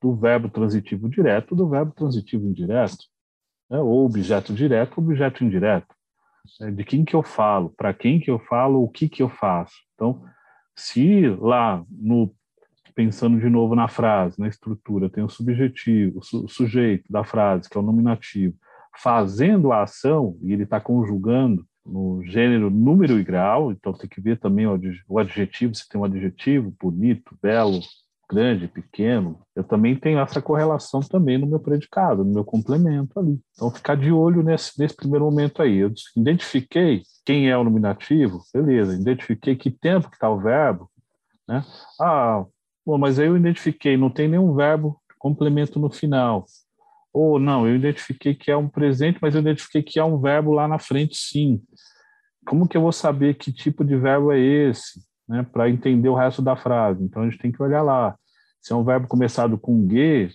do 0.01 0.15
verbo 0.15 0.49
transitivo 0.49 1.09
direto 1.09 1.57
do 1.57 1.69
verbo 1.69 1.93
transitivo 1.93 2.47
indireto, 2.47 3.05
né? 3.69 3.79
ou 3.79 4.05
objeto 4.05 4.53
direto, 4.53 4.99
objeto 4.99 5.43
indireto. 5.43 5.95
É, 6.61 6.71
de 6.71 6.85
quem 6.85 7.05
que 7.05 7.15
eu 7.15 7.23
falo, 7.23 7.71
para 7.71 7.93
quem 7.93 8.21
que 8.21 8.31
eu 8.31 8.39
falo, 8.39 8.83
o 8.83 8.89
que 8.89 9.09
que 9.09 9.23
eu 9.23 9.29
faço. 9.29 9.75
Então, 9.95 10.23
se 10.77 11.29
lá 11.41 11.85
no 11.91 12.33
pensando 12.97 13.39
de 13.39 13.51
novo 13.51 13.75
na 13.75 13.87
frase, 13.87 14.41
na 14.41 14.49
estrutura, 14.49 15.11
tem 15.11 15.23
o 15.23 15.29
subjetivo, 15.29 16.19
o 16.19 16.49
sujeito 16.49 17.05
da 17.13 17.23
frase, 17.23 17.69
que 17.69 17.77
é 17.77 17.81
o 17.81 17.85
nominativo, 17.85 18.57
fazendo 18.97 19.71
a 19.71 19.83
ação, 19.83 20.39
e 20.43 20.53
ele 20.53 20.63
está 20.63 20.81
conjugando 20.81 21.65
no 21.85 22.25
gênero, 22.25 22.71
número 22.71 23.21
e 23.21 23.23
grau, 23.23 23.71
então 23.71 23.93
tem 23.93 24.09
que 24.09 24.21
ver 24.21 24.41
também 24.41 24.67
o 24.67 25.19
adjetivo, 25.19 25.75
se 25.75 25.87
tem 25.87 26.01
um 26.01 26.05
adjetivo 26.05 26.75
bonito, 26.81 27.37
belo, 27.41 27.81
grande, 28.29 28.67
pequeno, 28.67 29.41
eu 29.55 29.63
também 29.63 29.95
tenho 29.95 30.19
essa 30.19 30.41
correlação 30.41 31.01
também 31.01 31.39
no 31.39 31.47
meu 31.47 31.61
predicado, 31.61 32.25
no 32.25 32.33
meu 32.33 32.45
complemento 32.45 33.21
ali. 33.21 33.39
Então, 33.55 33.71
ficar 33.71 33.97
de 33.97 34.11
olho 34.11 34.43
nesse, 34.43 34.81
nesse 34.81 34.97
primeiro 34.97 35.27
momento 35.27 35.63
aí. 35.63 35.77
Eu 35.77 35.93
identifiquei 36.17 37.03
quem 37.25 37.49
é 37.49 37.57
o 37.57 37.63
nominativo, 37.63 38.41
beleza, 38.53 38.99
identifiquei 38.99 39.55
que 39.55 39.71
tempo 39.71 40.09
que 40.09 40.17
está 40.17 40.29
o 40.29 40.41
verbo, 40.41 40.91
né? 41.47 41.63
Ah, 42.01 42.45
bom, 42.87 42.97
mas 42.97 43.19
aí 43.19 43.27
eu 43.27 43.37
identifiquei, 43.37 43.97
não 43.97 44.11
tem 44.11 44.29
nenhum 44.29 44.55
verbo 44.55 45.01
complemento 45.19 45.79
no 45.81 45.91
final. 45.91 46.45
Ou 47.13 47.39
não, 47.39 47.67
eu 47.67 47.75
identifiquei 47.75 48.35
que 48.35 48.51
é 48.51 48.57
um 48.57 48.69
presente, 48.69 49.19
mas 49.21 49.35
eu 49.35 49.41
identifiquei 49.41 49.83
que 49.83 49.99
há 49.99 50.05
um 50.05 50.21
verbo 50.21 50.53
lá 50.53 50.69
na 50.69 50.79
frente, 50.79 51.17
sim. 51.17 51.61
Como 52.47 52.69
que 52.69 52.77
eu 52.77 52.83
vou 52.83 52.93
saber 52.93 53.35
que 53.35 53.53
tipo 53.53 53.85
de 53.85 53.97
verbo 53.97 54.31
é 54.31 54.39
esse? 54.39 55.01
né, 55.29 55.45
para 55.53 55.69
entender 55.69 56.09
o 56.09 56.15
resto 56.15 56.41
da 56.41 56.57
frase. 56.57 57.03
Então 57.03 57.23
a 57.23 57.29
gente 57.29 57.39
tem 57.39 57.51
que 57.51 57.63
olhar 57.63 57.83
lá. 57.83 58.17
Se 58.61 58.73
é 58.73 58.77
um 58.77 58.85
verbo 58.85 59.09
começado 59.09 59.59
com 59.59 59.89
ge, 59.89 60.31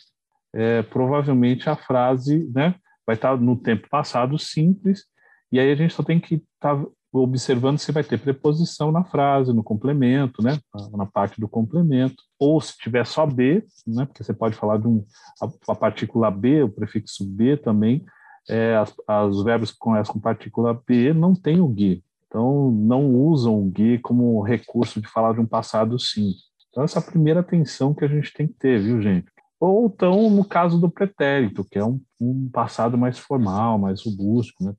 é, 0.53 0.81
provavelmente 0.83 1.69
a 1.69 1.75
frase 1.75 2.49
né, 2.53 2.75
vai 3.05 3.15
estar 3.15 3.37
no 3.37 3.57
tempo 3.57 3.87
passado 3.89 4.37
simples, 4.37 5.05
e 5.51 5.59
aí 5.59 5.71
a 5.71 5.75
gente 5.75 5.93
só 5.93 6.03
tem 6.03 6.19
que 6.19 6.35
estar 6.35 6.77
tá 6.77 6.85
observando 7.13 7.77
se 7.77 7.91
vai 7.91 8.03
ter 8.03 8.19
preposição 8.19 8.91
na 8.91 9.03
frase, 9.03 9.53
no 9.53 9.63
complemento, 9.63 10.41
né, 10.41 10.59
na 10.93 11.05
parte 11.05 11.39
do 11.39 11.47
complemento, 11.47 12.15
ou 12.39 12.61
se 12.61 12.77
tiver 12.77 13.05
só 13.05 13.25
B, 13.25 13.65
né, 13.85 14.05
porque 14.05 14.23
você 14.23 14.33
pode 14.33 14.55
falar 14.55 14.77
de 14.77 14.87
um, 14.87 15.03
a, 15.41 15.71
a 15.71 15.75
partícula 15.75 16.31
B, 16.31 16.63
o 16.63 16.69
prefixo 16.69 17.25
B 17.25 17.57
também, 17.57 18.05
é, 18.49 18.75
as, 18.77 18.93
as 19.07 19.43
verbos 19.43 19.71
que 19.71 19.77
começam 19.77 20.13
com 20.13 20.19
partícula 20.19 20.73
B 20.87 21.13
não 21.13 21.35
tem 21.35 21.59
o 21.59 21.73
ge, 21.77 22.03
então, 22.31 22.71
não 22.71 23.13
usam 23.13 23.59
o 23.59 23.69
GUI 23.69 23.99
como 23.99 24.41
recurso 24.41 25.01
de 25.01 25.07
falar 25.09 25.33
de 25.33 25.41
um 25.41 25.45
passado 25.45 25.99
sim. 25.99 26.31
Então, 26.69 26.81
essa 26.81 26.99
é 26.99 27.01
a 27.01 27.05
primeira 27.05 27.41
atenção 27.41 27.93
que 27.93 28.05
a 28.05 28.07
gente 28.07 28.33
tem 28.33 28.47
que 28.47 28.53
ter, 28.53 28.81
viu, 28.81 29.01
gente? 29.01 29.27
Ou 29.59 29.87
então, 29.87 30.29
no 30.29 30.45
caso 30.45 30.79
do 30.79 30.89
pretérito, 30.89 31.65
que 31.65 31.77
é 31.77 31.83
um, 31.83 31.99
um 32.19 32.49
passado 32.49 32.97
mais 32.97 33.19
formal, 33.19 33.77
mais 33.77 34.05
robusto, 34.05 34.63
né? 34.63 34.73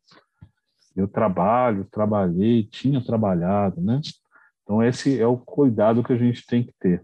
Eu 0.96 1.08
trabalho, 1.08 1.86
trabalhei, 1.90 2.64
tinha 2.64 3.02
trabalhado, 3.04 3.80
né? 3.80 4.00
Então, 4.62 4.82
esse 4.82 5.20
é 5.20 5.26
o 5.26 5.36
cuidado 5.36 6.02
que 6.02 6.12
a 6.12 6.16
gente 6.16 6.46
tem 6.46 6.62
que 6.62 6.72
ter. 6.78 7.02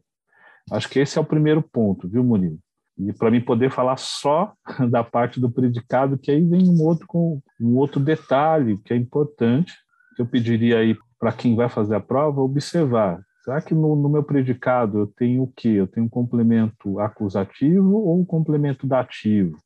Acho 0.71 0.88
que 0.88 0.99
esse 0.99 1.18
é 1.18 1.21
o 1.21 1.25
primeiro 1.25 1.62
ponto, 1.62 2.09
viu, 2.09 2.23
Murilo? 2.23 2.59
E 2.99 3.12
para 3.12 3.30
mim 3.30 3.40
poder 3.40 3.71
falar 3.71 3.97
só 3.97 4.52
da 4.90 5.04
parte 5.04 5.40
do 5.40 5.50
predicado, 5.50 6.18
que 6.18 6.30
aí 6.30 6.45
vem 6.45 6.68
um 6.68 6.83
outro, 6.83 7.40
um 7.61 7.76
outro 7.76 8.00
detalhe 8.00 8.78
que 8.78 8.92
é 8.92 8.97
importante, 8.97 9.73
que 10.16 10.23
eu 10.23 10.26
pediria 10.26 10.78
aí 10.78 10.97
para 11.18 11.33
quem 11.33 11.54
vai 11.54 11.68
fazer 11.68 11.95
a 11.95 12.00
prova 12.00 12.40
observar. 12.40 13.21
Será 13.45 13.62
que 13.62 13.75
no, 13.75 13.97
no 13.97 14.09
meu 14.09 14.23
predicado 14.23 14.99
eu 14.99 15.07
tenho 15.07 15.42
o 15.45 15.52
quê? 15.52 15.68
Eu 15.68 15.87
tenho 15.87 16.07
um 16.07 16.09
complemento 16.09 16.99
acusativo 17.00 17.97
ou 17.97 18.21
um 18.21 18.25
complemento 18.25 18.87
dativo? 18.87 19.57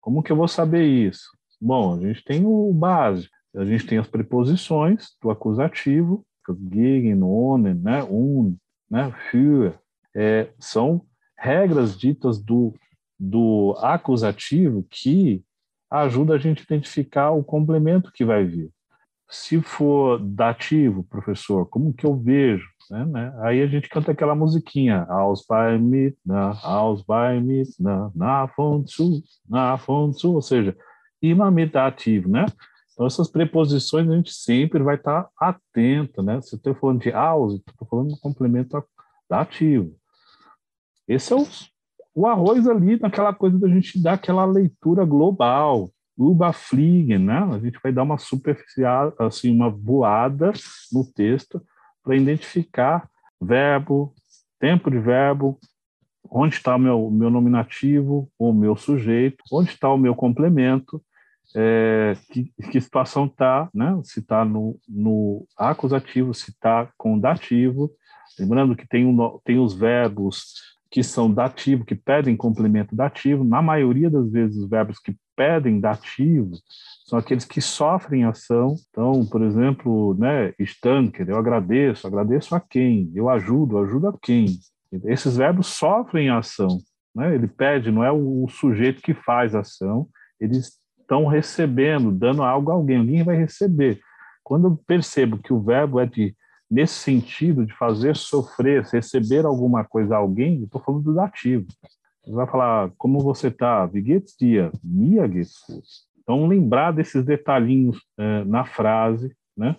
Como 0.00 0.22
que 0.22 0.30
eu 0.30 0.36
vou 0.36 0.48
saber 0.48 0.84
isso? 0.84 1.30
Bom, 1.60 1.96
a 1.96 2.00
gente 2.00 2.24
tem 2.24 2.44
o 2.44 2.72
básico. 2.72 3.34
A 3.56 3.64
gente 3.64 3.86
tem 3.86 3.98
as 3.98 4.06
preposições 4.06 5.16
do 5.20 5.30
acusativo, 5.30 6.24
gegen, 6.72 7.22
ohne, 7.22 7.74
né, 7.74 8.02
un, 8.04 8.56
né, 8.90 9.12
für. 9.30 9.74
É, 10.14 10.50
são 10.58 11.02
regras 11.38 11.96
ditas 11.96 12.42
do, 12.42 12.74
do 13.18 13.76
acusativo 13.78 14.84
que 14.90 15.44
ajuda 15.90 16.34
a 16.34 16.38
gente 16.38 16.60
a 16.60 16.64
identificar 16.64 17.30
o 17.30 17.44
complemento 17.44 18.12
que 18.12 18.24
vai 18.24 18.44
vir. 18.44 18.70
Se 19.28 19.60
for 19.62 20.18
dativo, 20.18 21.04
professor, 21.04 21.64
como 21.66 21.92
que 21.92 22.04
eu 22.04 22.16
vejo? 22.16 22.68
Né, 22.90 23.04
né? 23.04 23.32
Aí 23.42 23.62
a 23.62 23.66
gente 23.68 23.88
canta 23.88 24.10
aquela 24.10 24.34
musiquinha, 24.34 25.04
Aus 25.04 25.44
bei 25.48 25.78
mit, 25.78 26.18
na, 26.26 26.58
aus 26.64 27.02
bei 27.02 27.40
mit, 27.40 27.70
na, 27.78 28.10
na 28.12 28.46
von 28.46 28.84
zu, 28.84 29.22
na 29.48 29.76
von 29.76 30.12
zu, 30.12 30.34
ou 30.34 30.42
seja, 30.42 30.76
mit 31.22 31.72
dativo, 31.72 32.28
né? 32.28 32.46
Então 33.00 33.06
essas 33.06 33.30
preposições 33.30 34.06
a 34.10 34.14
gente 34.14 34.30
sempre 34.30 34.82
vai 34.82 34.96
estar 34.96 35.30
atento, 35.40 36.22
né? 36.22 36.38
Se 36.42 36.54
eu 36.54 36.58
estou 36.58 36.74
falando 36.74 37.00
de 37.00 37.10
aus, 37.10 37.54
estou 37.54 37.88
falando 37.88 38.10
do 38.10 38.20
complemento 38.20 38.84
dativo. 39.26 39.96
Esse 41.08 41.32
é 41.32 41.36
o, 41.36 41.46
o 42.14 42.26
arroz 42.26 42.68
ali, 42.68 43.00
naquela 43.00 43.32
coisa 43.32 43.58
da 43.58 43.68
gente 43.68 43.98
dar 43.98 44.12
aquela 44.12 44.44
leitura 44.44 45.02
global, 45.06 45.90
Überfliegen, 46.18 47.20
né? 47.20 47.38
A 47.38 47.58
gente 47.58 47.80
vai 47.82 47.90
dar 47.90 48.02
uma 48.02 48.18
superficial, 48.18 49.14
assim, 49.18 49.50
uma 49.50 49.70
voada 49.70 50.52
no 50.92 51.02
texto 51.10 51.58
para 52.04 52.14
identificar 52.14 53.08
verbo, 53.40 54.12
tempo 54.58 54.90
de 54.90 54.98
verbo, 54.98 55.58
onde 56.30 56.54
está 56.54 56.76
o 56.76 56.78
meu, 56.78 57.10
meu 57.10 57.30
nominativo, 57.30 58.30
o 58.38 58.52
meu 58.52 58.76
sujeito, 58.76 59.42
onde 59.50 59.70
está 59.70 59.90
o 59.90 59.96
meu 59.96 60.14
complemento, 60.14 61.02
é, 61.54 62.16
que, 62.30 62.52
que, 62.70 62.80
situação 62.80 63.26
está, 63.26 63.68
né? 63.74 64.00
se 64.04 64.20
está 64.20 64.44
no, 64.44 64.78
no 64.88 65.46
acusativo, 65.56 66.32
se 66.32 66.50
está 66.50 66.88
com 66.96 67.18
dativo. 67.18 67.90
Lembrando 68.38 68.76
que 68.76 68.86
tem, 68.86 69.04
um, 69.04 69.38
tem 69.44 69.58
os 69.58 69.74
verbos 69.74 70.54
que 70.90 71.02
são 71.02 71.32
dativo, 71.32 71.84
que 71.84 71.94
pedem 71.94 72.36
complemento 72.36 72.96
dativo. 72.96 73.44
Na 73.44 73.62
maioria 73.62 74.10
das 74.10 74.30
vezes, 74.30 74.56
os 74.56 74.68
verbos 74.68 74.98
que 74.98 75.16
pedem 75.36 75.80
dativo 75.80 76.52
são 77.06 77.18
aqueles 77.18 77.44
que 77.44 77.60
sofrem 77.60 78.24
ação. 78.24 78.74
Então, 78.90 79.24
por 79.26 79.42
exemplo, 79.42 80.14
né, 80.18 80.52
estanker, 80.58 81.28
eu 81.28 81.38
agradeço, 81.38 82.06
agradeço 82.06 82.54
a 82.54 82.60
quem? 82.60 83.10
Eu 83.14 83.28
ajudo, 83.28 83.78
ajudo 83.78 84.08
a 84.08 84.18
quem? 84.20 84.58
Esses 85.04 85.36
verbos 85.36 85.68
sofrem 85.68 86.30
ação. 86.30 86.78
Né? 87.14 87.34
Ele 87.34 87.46
pede, 87.46 87.90
não 87.90 88.04
é 88.04 88.10
o 88.10 88.48
sujeito 88.48 89.02
que 89.02 89.14
faz 89.14 89.54
ação, 89.54 90.08
eles 90.40 90.79
estão 91.10 91.26
recebendo, 91.26 92.12
dando 92.12 92.44
algo 92.44 92.70
a 92.70 92.74
alguém, 92.74 92.98
alguém 92.98 93.24
vai 93.24 93.36
receber. 93.36 94.00
Quando 94.44 94.68
eu 94.68 94.80
percebo 94.86 95.38
que 95.38 95.52
o 95.52 95.60
verbo 95.60 95.98
é 95.98 96.06
de 96.06 96.36
nesse 96.70 96.94
sentido 96.94 97.66
de 97.66 97.74
fazer 97.74 98.14
sofrer, 98.14 98.84
receber 98.84 99.44
alguma 99.44 99.84
coisa 99.84 100.14
a 100.14 100.18
alguém, 100.18 100.62
estou 100.62 100.80
falando 100.80 101.02
do 101.02 101.14
dativo. 101.14 101.66
Você 102.24 102.32
vai 102.32 102.46
falar, 102.46 102.92
como 102.96 103.18
você 103.18 103.48
está? 103.48 103.84
Wie 103.86 104.00
geht's 104.00 104.36
dir? 104.38 104.70
Então, 106.22 106.46
lembrar 106.46 106.92
desses 106.92 107.24
detalhinhos 107.24 108.00
é, 108.16 108.44
na 108.44 108.64
frase, 108.64 109.34
né, 109.56 109.74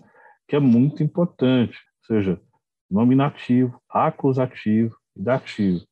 que 0.46 0.58
é 0.58 0.60
muito 0.60 1.02
importante. 1.02 1.78
Ou 2.02 2.16
seja, 2.16 2.42
nominativo, 2.90 3.80
acusativo 3.90 4.98
e 5.16 5.22
dativo. 5.22 5.86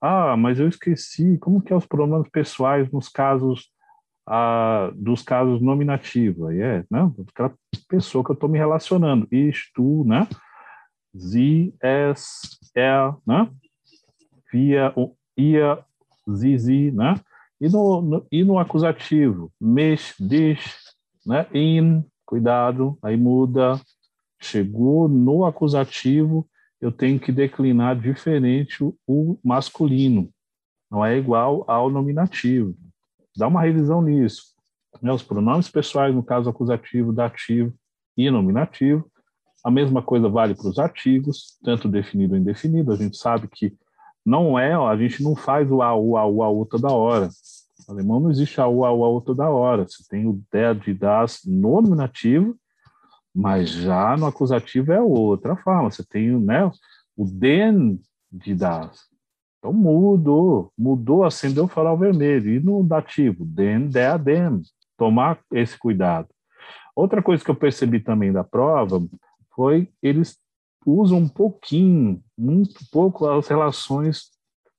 Ah, 0.00 0.38
mas 0.38 0.58
eu 0.58 0.68
esqueci, 0.68 1.36
como 1.36 1.60
que 1.60 1.70
é 1.70 1.76
os 1.76 1.84
pronomes 1.84 2.30
pessoais 2.30 2.90
nos 2.90 3.10
casos 3.10 3.75
ah, 4.26 4.90
dos 4.94 5.22
casos 5.22 5.60
nominativos? 5.60 6.48
Aí 6.48 6.60
é, 6.60 6.84
né, 6.90 7.10
aquela 7.28 7.52
pessoa 7.88 8.24
que 8.24 8.30
eu 8.30 8.34
estou 8.34 8.48
me 8.48 8.58
relacionando. 8.58 9.26
Isto, 9.30 10.04
né? 10.04 10.26
sie, 11.18 11.74
es, 11.80 12.58
er, 12.74 13.16
né? 13.26 13.50
Wir, 14.52 14.92
ihr, 15.36 15.84
sie, 16.26 16.58
sie, 16.58 16.90
né? 16.90 17.20
E 17.60 17.68
no, 17.68 18.02
no, 18.02 18.26
e 18.30 18.44
no 18.44 18.58
acusativo, 18.58 19.50
mich, 19.60 20.14
dich, 20.18 20.60
né? 21.24 21.46
In, 21.52 22.04
cuidado, 22.24 22.98
aí 23.02 23.16
muda. 23.16 23.80
Chegou 24.38 25.08
no 25.08 25.46
acusativo, 25.46 26.46
eu 26.78 26.92
tenho 26.92 27.18
que 27.18 27.32
declinar 27.32 27.98
diferente 27.98 28.84
o, 28.84 28.94
o 29.06 29.38
masculino. 29.42 30.28
Não 30.90 31.04
é 31.04 31.16
igual 31.16 31.64
ao 31.66 31.90
nominativo. 31.90 32.76
Dá 33.36 33.46
uma 33.46 33.62
revisão 33.62 34.00
nisso. 34.02 34.54
Né? 35.02 35.12
Os 35.12 35.22
pronomes 35.22 35.68
pessoais, 35.68 36.14
no 36.14 36.22
caso 36.22 36.48
acusativo, 36.48 37.12
dativo 37.12 37.72
e 38.16 38.30
nominativo, 38.30 39.10
a 39.62 39.70
mesma 39.70 40.00
coisa 40.00 40.28
vale 40.28 40.54
para 40.54 40.68
os 40.68 40.78
artigos, 40.78 41.58
tanto 41.62 41.88
definido 41.88 42.34
ou 42.34 42.40
indefinido. 42.40 42.92
A 42.92 42.96
gente 42.96 43.16
sabe 43.16 43.48
que 43.48 43.76
não 44.24 44.58
é, 44.58 44.74
a 44.74 44.96
gente 44.96 45.22
não 45.22 45.36
faz 45.36 45.70
o 45.70 45.82
a, 45.82 45.94
o 45.94 46.16
a, 46.16 46.26
o 46.26 46.42
a, 46.42 46.50
o 46.50 46.64
toda 46.64 46.88
hora. 46.88 47.28
No 47.86 47.94
alemão 47.94 48.20
não 48.20 48.30
existe 48.30 48.60
a, 48.60 48.66
o 48.66 48.84
a, 48.84 48.92
o 48.92 49.04
a, 49.04 49.08
o 49.08 49.20
toda 49.20 49.50
hora. 49.50 49.86
Você 49.86 50.04
tem 50.08 50.26
o 50.26 50.40
der, 50.52 50.74
de, 50.74 50.94
das 50.94 51.40
no 51.44 51.80
nominativo, 51.80 52.56
mas 53.34 53.70
já 53.70 54.16
no 54.16 54.26
acusativo 54.26 54.92
é 54.92 55.00
outra 55.00 55.56
forma. 55.56 55.90
Você 55.90 56.04
tem 56.04 56.38
né, 56.40 56.70
o 57.16 57.24
den 57.24 58.00
de 58.30 58.54
das. 58.54 59.15
Então 59.66 59.72
mudou, 59.72 60.72
mudou, 60.78 61.24
acendeu 61.24 61.64
o 61.64 61.68
farol 61.68 61.98
vermelho. 61.98 62.54
E 62.54 62.60
no 62.60 62.84
dativo, 62.84 63.44
den, 63.44 63.88
der, 63.88 64.16
dem. 64.16 64.62
Tomar 64.96 65.40
esse 65.52 65.76
cuidado. 65.76 66.28
Outra 66.94 67.20
coisa 67.20 67.44
que 67.44 67.50
eu 67.50 67.54
percebi 67.54 67.98
também 67.98 68.32
da 68.32 68.44
prova 68.44 69.02
foi 69.54 69.88
eles 70.00 70.38
usam 70.86 71.18
um 71.18 71.28
pouquinho, 71.28 72.22
muito 72.38 72.78
pouco 72.92 73.28
as 73.28 73.48
relações 73.48 74.30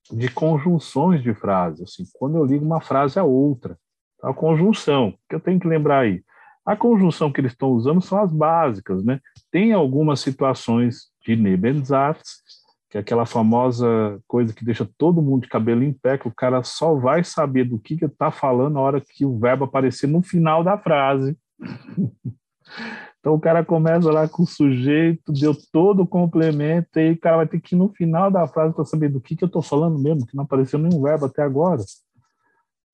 de 0.10 0.30
conjunções 0.30 1.22
de 1.22 1.34
frases. 1.34 1.82
Assim, 1.82 2.04
quando 2.14 2.38
eu 2.38 2.46
ligo 2.46 2.66
uma 2.66 2.80
frase 2.80 3.20
a 3.20 3.24
outra, 3.26 3.78
a 4.24 4.34
conjunção, 4.34 5.14
que 5.30 5.36
eu 5.36 5.40
tenho 5.40 5.60
que 5.60 5.68
lembrar 5.68 6.00
aí. 6.00 6.24
A 6.66 6.78
conjunção 6.78 7.32
que 7.32 7.42
eles 7.42 7.52
estão 7.52 7.70
usando 7.72 8.02
são 8.02 8.20
as 8.20 8.32
básicas, 8.32 9.04
né? 9.04 9.20
Tem 9.52 9.74
algumas 9.74 10.22
situações 10.22 11.10
de 11.26 11.36
Nebensatz 11.36 12.42
que 12.90 12.98
é 12.98 13.02
aquela 13.02 13.26
famosa 13.26 14.20
coisa 14.28 14.54
que 14.54 14.64
deixa 14.64 14.88
todo 14.98 15.22
mundo 15.22 15.42
de 15.44 15.50
cabelo 15.50 15.84
em 15.84 15.92
pé, 15.92 16.18
que 16.18 16.28
o 16.28 16.34
cara 16.34 16.64
só 16.64 16.96
vai 16.96 17.24
saber 17.24 17.66
do 17.66 17.78
que 17.78 17.94
está 18.04 18.32
falando 18.32 18.76
na 18.76 18.82
hora 18.82 19.02
que 19.02 19.26
o 19.26 19.38
verbo 19.38 19.66
aparecer 19.66 20.08
no 20.08 20.22
final 20.22 20.64
da 20.64 20.78
frase. 20.78 21.38
então 23.20 23.34
o 23.34 23.40
cara 23.40 23.66
começa 23.66 24.10
lá 24.10 24.28
com 24.28 24.44
o 24.44 24.48
sujeito, 24.48 25.34
deu 25.34 25.54
todo 25.72 26.04
o 26.04 26.08
complemento, 26.08 26.98
e 26.98 27.12
o 27.12 27.20
cara 27.20 27.38
vai 27.38 27.48
ter 27.48 27.60
que 27.60 27.76
ir 27.76 27.78
no 27.78 27.90
final 27.90 28.32
da 28.32 28.48
frase 28.48 28.74
para 28.74 28.86
saber 28.86 29.10
do 29.10 29.20
que, 29.20 29.36
que 29.36 29.44
eu 29.44 29.48
estou 29.48 29.62
falando 29.62 30.00
mesmo, 30.00 30.26
que 30.26 30.36
não 30.36 30.46
apareceu 30.46 30.80
nenhum 30.80 31.02
verbo 31.02 31.26
até 31.26 31.42
agora. 31.42 31.84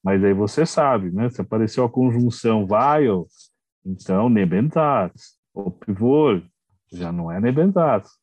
Mas 0.04 0.24
aí 0.24 0.34
você 0.34 0.66
sabe, 0.66 1.12
né? 1.12 1.30
Se 1.30 1.40
apareceu 1.40 1.86
a 1.86 1.90
conjunção 1.90 2.66
while, 2.66 3.26
então 3.86 4.28
nebenzats. 4.28 5.38
O 5.54 5.70
pivô 5.70 6.42
já 6.92 7.12
não 7.12 7.32
é 7.32 7.40
nebenzats. 7.40 8.23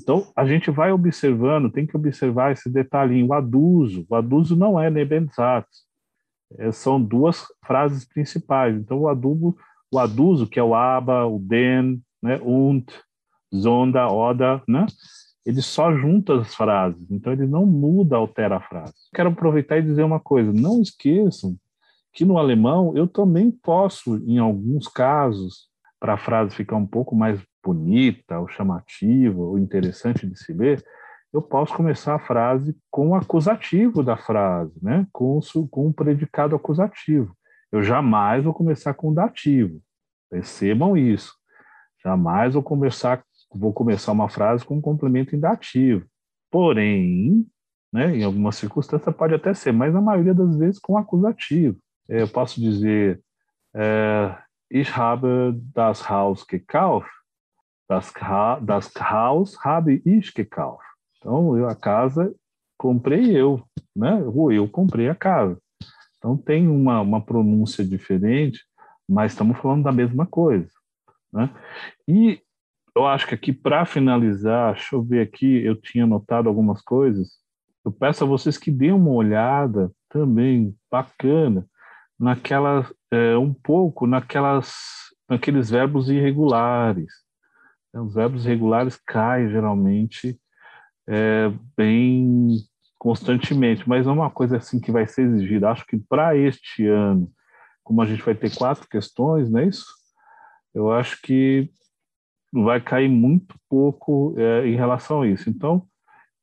Então, 0.00 0.30
a 0.34 0.46
gente 0.46 0.70
vai 0.70 0.92
observando, 0.92 1.70
tem 1.70 1.86
que 1.86 1.96
observar 1.96 2.52
esse 2.52 2.70
detalhinho. 2.70 3.28
O 3.28 3.34
aduso, 3.34 4.06
o 4.08 4.14
aduso 4.14 4.56
não 4.56 4.80
é 4.80 4.90
nebenzats. 4.90 5.82
É, 6.58 6.72
são 6.72 7.00
duas 7.00 7.44
frases 7.64 8.04
principais. 8.04 8.76
Então, 8.76 9.00
o 9.00 9.08
adubo, 9.08 9.56
o 9.90 9.98
aduso, 9.98 10.46
que 10.46 10.58
é 10.58 10.62
o 10.62 10.74
aba, 10.74 11.26
o 11.26 11.38
den, 11.38 12.02
né, 12.22 12.40
und, 12.42 12.86
zonda, 13.54 14.08
oda, 14.08 14.62
né? 14.66 14.86
Ele 15.44 15.60
só 15.60 15.92
junta 15.92 16.40
as 16.40 16.54
frases, 16.54 17.10
então 17.10 17.32
ele 17.32 17.46
não 17.46 17.66
muda, 17.66 18.16
altera 18.16 18.58
a 18.58 18.60
frase. 18.60 18.94
Quero 19.12 19.30
aproveitar 19.30 19.78
e 19.78 19.82
dizer 19.82 20.04
uma 20.04 20.20
coisa: 20.20 20.52
não 20.52 20.80
esqueçam 20.80 21.56
que 22.12 22.24
no 22.24 22.38
alemão 22.38 22.96
eu 22.96 23.08
também 23.08 23.50
posso, 23.50 24.16
em 24.18 24.38
alguns 24.38 24.86
casos, 24.86 25.68
para 26.02 26.14
a 26.14 26.18
frase 26.18 26.56
ficar 26.56 26.74
um 26.74 26.86
pouco 26.86 27.14
mais 27.14 27.40
bonita, 27.64 28.40
ou 28.40 28.48
chamativa, 28.48 29.40
ou 29.40 29.56
interessante 29.56 30.26
de 30.26 30.36
se 30.36 30.52
ler, 30.52 30.84
eu 31.32 31.40
posso 31.40 31.72
começar 31.76 32.16
a 32.16 32.18
frase 32.18 32.76
com 32.90 33.10
o 33.10 33.14
acusativo 33.14 34.02
da 34.02 34.16
frase, 34.16 34.74
né? 34.82 35.06
com, 35.12 35.38
o, 35.38 35.68
com 35.68 35.86
o 35.86 35.94
predicado 35.94 36.56
acusativo. 36.56 37.32
Eu 37.70 37.84
jamais 37.84 38.42
vou 38.42 38.52
começar 38.52 38.92
com 38.94 39.10
o 39.10 39.14
dativo. 39.14 39.80
Percebam 40.28 40.96
isso. 40.96 41.34
Jamais 42.02 42.54
vou 42.54 42.64
começar, 42.64 43.22
vou 43.54 43.72
começar 43.72 44.10
uma 44.10 44.28
frase 44.28 44.64
com 44.64 44.78
um 44.78 44.80
complemento 44.80 45.36
indativo. 45.36 46.04
Porém, 46.50 47.46
né, 47.92 48.16
em 48.16 48.24
alguma 48.24 48.50
circunstância 48.50 49.12
pode 49.12 49.34
até 49.34 49.54
ser, 49.54 49.70
mas 49.70 49.94
na 49.94 50.00
maioria 50.00 50.34
das 50.34 50.56
vezes 50.56 50.80
com 50.80 50.98
acusativo. 50.98 51.78
Eu 52.08 52.26
posso 52.26 52.60
dizer, 52.60 53.22
é, 53.72 54.36
ich 54.72 54.96
habe 54.96 55.52
das 55.74 56.08
Haus 56.08 56.44
gekauft, 56.44 57.10
das, 57.86 58.10
das 58.62 58.90
Haus 58.96 59.62
habe 59.62 60.00
ich 60.06 60.32
gekauft. 60.32 60.86
Então, 61.18 61.56
eu, 61.58 61.68
a 61.68 61.74
casa 61.76 62.34
comprei 62.78 63.36
eu, 63.36 63.62
né? 63.94 64.14
Ou 64.24 64.50
eu 64.50 64.66
comprei 64.66 65.10
a 65.10 65.14
casa. 65.14 65.60
Então, 66.16 66.38
tem 66.38 66.68
uma, 66.68 67.02
uma 67.02 67.20
pronúncia 67.20 67.84
diferente, 67.84 68.64
mas 69.06 69.32
estamos 69.32 69.58
falando 69.58 69.84
da 69.84 69.92
mesma 69.92 70.24
coisa. 70.24 70.70
Né? 71.30 71.50
E 72.08 72.40
eu 72.96 73.06
acho 73.06 73.26
que 73.26 73.34
aqui, 73.34 73.52
para 73.52 73.84
finalizar, 73.84 74.72
deixa 74.72 74.96
eu 74.96 75.02
ver 75.02 75.20
aqui, 75.20 75.62
eu 75.62 75.76
tinha 75.76 76.06
notado 76.06 76.48
algumas 76.48 76.80
coisas. 76.80 77.40
Eu 77.84 77.92
peço 77.92 78.24
a 78.24 78.26
vocês 78.26 78.56
que 78.56 78.70
deem 78.70 78.92
uma 78.92 79.10
olhada 79.10 79.92
também 80.08 80.74
bacana 80.90 81.66
naquelas, 82.18 82.90
é, 83.12 83.36
um 83.36 83.52
pouco 83.52 84.06
naquelas, 84.06 84.72
naqueles 85.28 85.70
verbos 85.70 86.08
irregulares. 86.08 87.12
Os 87.94 88.14
verbos 88.14 88.44
regulares 88.46 88.96
caem 88.96 89.50
geralmente 89.50 90.40
é, 91.06 91.52
bem 91.76 92.56
constantemente, 92.98 93.86
mas 93.86 94.06
é 94.06 94.10
uma 94.10 94.30
coisa 94.30 94.56
assim 94.56 94.80
que 94.80 94.90
vai 94.90 95.06
ser 95.06 95.22
exigida. 95.22 95.68
Acho 95.68 95.84
que 95.86 95.98
para 95.98 96.36
este 96.36 96.86
ano, 96.86 97.30
como 97.84 98.00
a 98.00 98.06
gente 98.06 98.22
vai 98.22 98.34
ter 98.34 98.54
quatro 98.56 98.88
questões, 98.88 99.50
não 99.50 99.60
é 99.60 99.66
isso? 99.66 99.84
Eu 100.74 100.90
acho 100.90 101.20
que 101.20 101.68
vai 102.52 102.80
cair 102.80 103.08
muito 103.08 103.54
pouco 103.68 104.34
é, 104.38 104.66
em 104.66 104.76
relação 104.76 105.22
a 105.22 105.28
isso. 105.28 105.50
Então, 105.50 105.86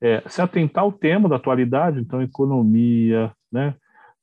é, 0.01 0.21
se 0.27 0.41
atentar 0.41 0.83
ao 0.83 0.91
tema 0.91 1.27
da 1.27 1.37
atualidade, 1.37 1.99
então 1.99 2.21
economia, 2.21 3.31
né? 3.51 3.75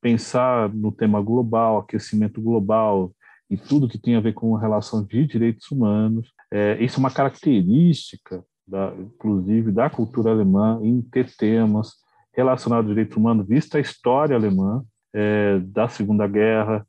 Pensar 0.06 0.72
no 0.72 0.92
tema 0.92 1.20
global, 1.20 1.78
aquecimento 1.78 2.40
global, 2.40 3.10
e 3.50 3.56
tudo 3.56 3.88
que 3.88 3.98
tem 3.98 4.14
a 4.14 4.20
ver 4.20 4.34
com 4.34 4.54
relação 4.54 5.02
de 5.02 5.26
direitos 5.26 5.68
humanos. 5.68 6.32
É, 6.48 6.80
isso 6.80 6.98
é 6.98 7.00
uma 7.00 7.10
característica, 7.10 8.44
da, 8.64 8.92
inclusive, 8.96 9.72
da 9.72 9.90
cultura 9.90 10.30
alemã, 10.30 10.78
em 10.80 11.02
ter 11.02 11.34
temas 11.34 11.94
relacionados 12.32 12.88
a 12.88 12.94
direitos 12.94 13.16
humanos, 13.16 13.48
vista 13.48 13.78
a 13.78 13.80
história 13.80 14.36
alemã 14.36 14.84
é, 15.12 15.58
da 15.58 15.88
Segunda 15.88 16.28
Guerra, 16.28 16.86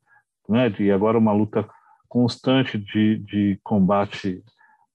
né, 0.48 0.70
de 0.70 0.92
agora 0.92 1.18
uma 1.18 1.34
luta 1.34 1.68
constante 2.08 2.78
de, 2.78 3.18
de 3.18 3.60
combate 3.64 4.44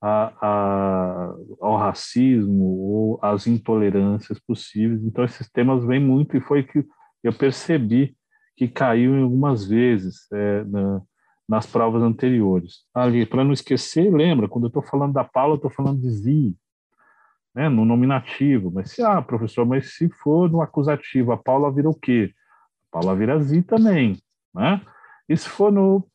a, 0.01 0.31
a, 0.41 1.33
ao 1.59 1.75
racismo 1.75 2.63
ou 2.63 3.19
às 3.21 3.47
intolerâncias 3.47 4.39
possíveis. 4.39 5.03
Então, 5.03 5.25
esses 5.25 5.49
temas 5.49 5.83
vêm 5.83 5.99
muito, 5.99 6.37
e 6.37 6.41
foi 6.41 6.63
que 6.63 6.85
eu 7.23 7.33
percebi 7.33 8.15
que 8.55 8.67
caiu 8.67 9.15
em 9.15 9.23
algumas 9.23 9.65
vezes 9.65 10.31
é, 10.31 10.63
na, 10.65 11.01
nas 11.47 11.65
provas 11.65 12.01
anteriores. 12.01 12.83
Ali, 12.93 13.25
para 13.25 13.43
não 13.43 13.53
esquecer, 13.53 14.13
lembra, 14.13 14.47
quando 14.47 14.65
eu 14.65 14.67
estou 14.69 14.83
falando 14.83 15.13
da 15.13 15.23
Paula, 15.23 15.53
eu 15.53 15.57
estou 15.57 15.71
falando 15.71 16.01
de 16.01 16.09
Zi, 16.09 16.55
né, 17.53 17.69
no 17.69 17.85
nominativo. 17.85 18.71
Mas 18.71 18.91
se, 18.91 19.01
ah, 19.01 19.21
professor, 19.21 19.65
mas 19.65 19.95
se 19.95 20.09
for 20.09 20.49
no 20.49 20.61
acusativo, 20.61 21.31
a 21.31 21.37
Paula 21.37 21.71
vira 21.71 21.89
o 21.89 21.95
quê? 21.95 22.33
A 22.91 22.99
Paula 22.99 23.15
vira 23.15 23.41
Zi 23.41 23.61
também, 23.61 24.17
né? 24.53 24.81
E 25.27 25.37
se 25.37 25.47
for 25.47 25.71
no, 25.71 26.05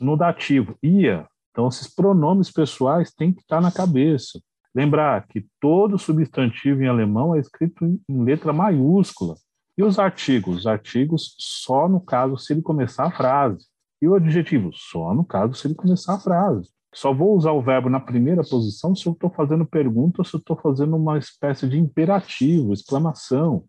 no 0.00 0.16
dativo, 0.16 0.76
ia. 0.82 1.26
Então, 1.50 1.68
esses 1.68 1.92
pronomes 1.92 2.50
pessoais 2.50 3.12
têm 3.12 3.32
que 3.32 3.40
estar 3.40 3.60
na 3.60 3.70
cabeça. 3.70 4.40
Lembrar 4.74 5.26
que 5.26 5.46
todo 5.60 5.98
substantivo 5.98 6.82
em 6.82 6.88
alemão 6.88 7.34
é 7.34 7.38
escrito 7.38 7.84
em 7.84 8.24
letra 8.24 8.52
maiúscula. 8.52 9.34
E 9.76 9.82
os 9.82 9.98
artigos? 9.98 10.58
Os 10.58 10.66
artigos 10.66 11.34
só 11.38 11.88
no 11.88 12.00
caso 12.00 12.36
se 12.36 12.52
ele 12.52 12.62
começar 12.62 13.06
a 13.06 13.10
frase. 13.10 13.66
E 14.00 14.08
o 14.08 14.14
adjetivo? 14.14 14.70
Só 14.72 15.14
no 15.14 15.24
caso 15.24 15.54
se 15.54 15.66
ele 15.66 15.74
começar 15.74 16.14
a 16.14 16.20
frase. 16.20 16.68
Só 16.94 17.12
vou 17.12 17.34
usar 17.34 17.52
o 17.52 17.62
verbo 17.62 17.88
na 17.88 18.00
primeira 18.00 18.42
posição 18.42 18.94
se 18.94 19.06
eu 19.06 19.12
estou 19.14 19.30
fazendo 19.30 19.64
pergunta 19.64 20.20
ou 20.20 20.24
se 20.24 20.34
eu 20.34 20.38
estou 20.38 20.56
fazendo 20.56 20.94
uma 20.96 21.16
espécie 21.18 21.66
de 21.66 21.78
imperativo, 21.78 22.72
exclamação. 22.72 23.64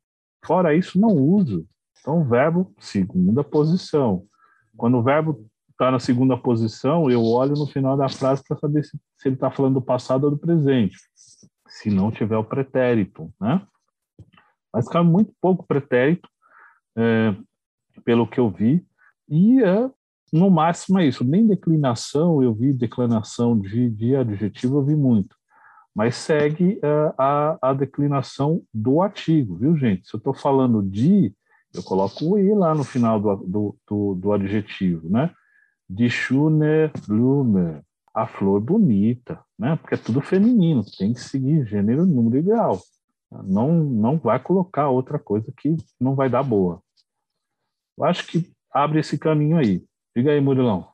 Fora 0.45 0.75
isso, 0.75 0.99
não 0.99 1.15
uso. 1.15 1.65
Então, 2.01 2.27
verbo, 2.27 2.73
segunda 2.79 3.43
posição. 3.43 4.25
Quando 4.75 4.97
o 4.97 5.03
verbo 5.03 5.45
está 5.71 5.89
na 5.89 5.99
segunda 5.99 6.37
posição, 6.37 7.09
eu 7.09 7.23
olho 7.23 7.53
no 7.53 7.65
final 7.65 7.95
da 7.95 8.09
frase 8.09 8.43
para 8.45 8.57
saber 8.57 8.83
se, 8.83 8.99
se 9.15 9.29
ele 9.29 9.35
está 9.35 9.49
falando 9.49 9.75
do 9.75 9.81
passado 9.81 10.25
ou 10.25 10.31
do 10.31 10.37
presente. 10.37 10.97
Se 11.67 11.89
não 11.89 12.11
tiver 12.11 12.37
o 12.37 12.43
pretérito, 12.43 13.33
né? 13.39 13.65
Mas 14.73 14.88
cai 14.88 15.03
muito 15.03 15.31
pouco 15.39 15.65
pretérito, 15.65 16.27
é, 16.95 17.36
pelo 18.03 18.27
que 18.27 18.39
eu 18.39 18.49
vi, 18.49 18.86
e 19.29 19.62
é, 19.63 19.89
no 20.31 20.49
máximo 20.49 20.99
é 20.99 21.05
isso. 21.05 21.23
Nem 21.23 21.45
declinação 21.45 22.41
eu 22.41 22.53
vi, 22.53 22.73
declinação 22.73 23.57
de, 23.57 23.89
de 23.89 24.15
adjetivo 24.15 24.77
eu 24.77 24.83
vi 24.83 24.95
muito. 24.95 25.36
Mas 25.95 26.15
segue 26.15 26.79
uh, 26.79 27.13
a, 27.17 27.57
a 27.62 27.73
declinação 27.73 28.63
do 28.73 28.99
artigo, 28.99 29.55
viu, 29.57 29.77
gente? 29.77 30.07
Se 30.07 30.15
eu 30.15 30.17
estou 30.17 30.33
falando 30.33 30.81
de, 30.81 31.31
eu 31.71 31.83
coloco 31.83 32.25
o 32.25 32.39
i 32.39 32.51
lá 32.53 32.73
no 32.73 32.83
final 32.83 33.19
do, 33.19 33.36
do, 33.36 33.75
do, 33.88 34.15
do 34.15 34.33
adjetivo, 34.33 35.07
né? 35.07 35.31
De 35.88 36.09
schöne 36.09 36.89
Blume, 37.07 37.81
a 38.12 38.25
flor 38.25 38.59
bonita, 38.59 39.39
né? 39.57 39.75
Porque 39.75 39.93
é 39.93 39.97
tudo 39.97 40.19
feminino, 40.19 40.83
tem 40.97 41.13
que 41.13 41.19
seguir 41.19 41.63
gênero, 41.67 42.07
número 42.07 42.38
ideal. 42.38 42.81
Não, 43.43 43.71
não 43.73 44.17
vai 44.17 44.39
colocar 44.39 44.89
outra 44.89 45.17
coisa 45.17 45.51
que 45.57 45.75
não 45.99 46.15
vai 46.15 46.29
dar 46.29 46.43
boa. 46.43 46.81
Eu 47.97 48.05
acho 48.05 48.27
que 48.27 48.51
abre 48.71 48.99
esse 48.99 49.17
caminho 49.17 49.57
aí. 49.57 49.83
Diga 50.15 50.31
aí, 50.31 50.41
Murilão. 50.41 50.87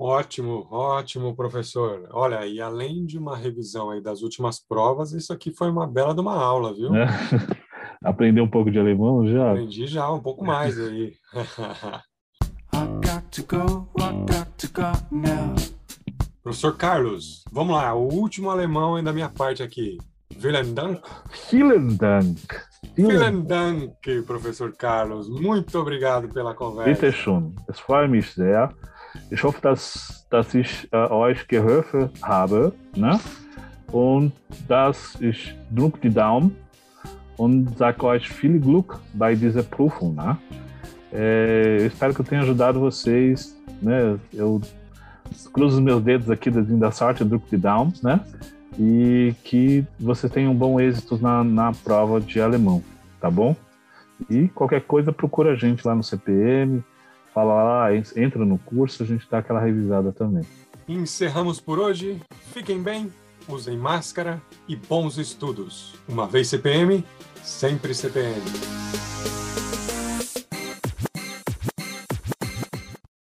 Ótimo, 0.00 0.68
ótimo, 0.70 1.34
professor. 1.34 2.08
Olha, 2.12 2.46
e 2.46 2.60
além 2.60 3.04
de 3.04 3.18
uma 3.18 3.36
revisão 3.36 3.90
aí 3.90 4.00
das 4.00 4.22
últimas 4.22 4.60
provas, 4.60 5.12
isso 5.12 5.32
aqui 5.32 5.50
foi 5.52 5.70
uma 5.70 5.86
bela 5.88 6.14
de 6.14 6.20
uma 6.20 6.34
aula, 6.34 6.72
viu? 6.72 6.94
É. 6.94 7.06
Aprendeu 8.04 8.44
um 8.44 8.50
pouco 8.50 8.70
de 8.70 8.78
alemão 8.78 9.26
já? 9.26 9.50
Aprendi 9.50 9.86
já, 9.86 10.08
um 10.10 10.20
pouco 10.20 10.44
mais 10.44 10.78
aí. 10.78 11.14
Professor 16.44 16.76
Carlos, 16.76 17.42
vamos 17.50 17.74
lá, 17.74 17.92
o 17.92 18.08
último 18.08 18.50
alemão 18.50 18.94
aí 18.94 19.02
da 19.02 19.12
minha 19.12 19.28
parte 19.28 19.64
aqui. 19.64 19.98
Vielen 20.38 20.74
Dank. 20.74 21.00
Vielen 21.50 21.98
Dank. 21.98 22.68
Vielen 22.94 23.46
Dank, 23.46 24.22
Professor 24.24 24.72
Carlos. 24.72 25.28
Muito 25.28 25.78
obrigado 25.80 26.28
pela 26.28 26.54
conversa. 26.54 26.90
Bitte 26.90 27.12
schön. 27.12 27.56
Es 27.68 27.80
freut 27.80 28.08
mich 28.08 28.32
sehr. 28.32 28.72
Ich 29.30 29.42
hoffe, 29.42 29.60
dass, 29.60 30.26
dass 30.30 30.54
ich 30.54 30.88
äh, 30.92 30.96
euch 30.96 31.46
geholfen 31.48 32.10
habe. 32.22 32.72
Ne? 32.94 33.18
Und 33.90 34.32
dass 34.68 35.20
ich 35.20 35.56
drücke 35.70 35.98
die 36.00 36.10
Daumen 36.10 36.54
und 37.36 37.76
sage 37.76 38.04
euch 38.04 38.28
viel 38.28 38.60
Glück 38.60 39.00
bei 39.14 39.34
dieser 39.34 39.62
Prüfung, 39.62 40.14
né? 40.14 40.36
É, 41.10 41.78
eu 41.80 41.86
espero 41.86 42.12
que 42.12 42.20
eu 42.20 42.24
tenha 42.24 42.42
ajudado 42.42 42.78
vocês, 42.80 43.56
né? 43.80 44.18
Eu 44.32 44.60
cruzo 45.52 45.76
os 45.76 45.82
meus 45.82 46.02
dedos 46.02 46.30
aqui 46.30 46.50
da 46.50 46.90
sorte, 46.90 47.24
do 47.24 47.38
de 47.38 47.56
Downs, 47.56 48.02
né? 48.02 48.20
E 48.78 49.34
que 49.42 49.84
vocês 49.98 50.32
tenham 50.32 50.52
um 50.52 50.56
bom 50.56 50.80
êxito 50.80 51.18
na, 51.18 51.42
na 51.42 51.72
prova 51.72 52.20
de 52.20 52.40
alemão, 52.40 52.82
tá 53.20 53.30
bom? 53.30 53.56
E 54.30 54.48
qualquer 54.48 54.82
coisa, 54.82 55.12
procura 55.12 55.52
a 55.52 55.56
gente 55.56 55.86
lá 55.86 55.94
no 55.94 56.02
CPM, 56.02 56.82
fala 57.34 57.62
lá, 57.62 57.94
entra 57.94 58.44
no 58.44 58.58
curso, 58.58 59.02
a 59.02 59.06
gente 59.06 59.26
dá 59.30 59.38
aquela 59.38 59.60
revisada 59.60 60.12
também. 60.12 60.44
Encerramos 60.88 61.60
por 61.60 61.78
hoje. 61.78 62.20
Fiquem 62.52 62.82
bem, 62.82 63.12
usem 63.48 63.76
máscara 63.76 64.40
e 64.66 64.74
bons 64.74 65.18
estudos. 65.18 65.94
Uma 66.08 66.26
vez 66.26 66.48
CPM, 66.48 67.04
sempre 67.42 67.94
CPM. 67.94 68.40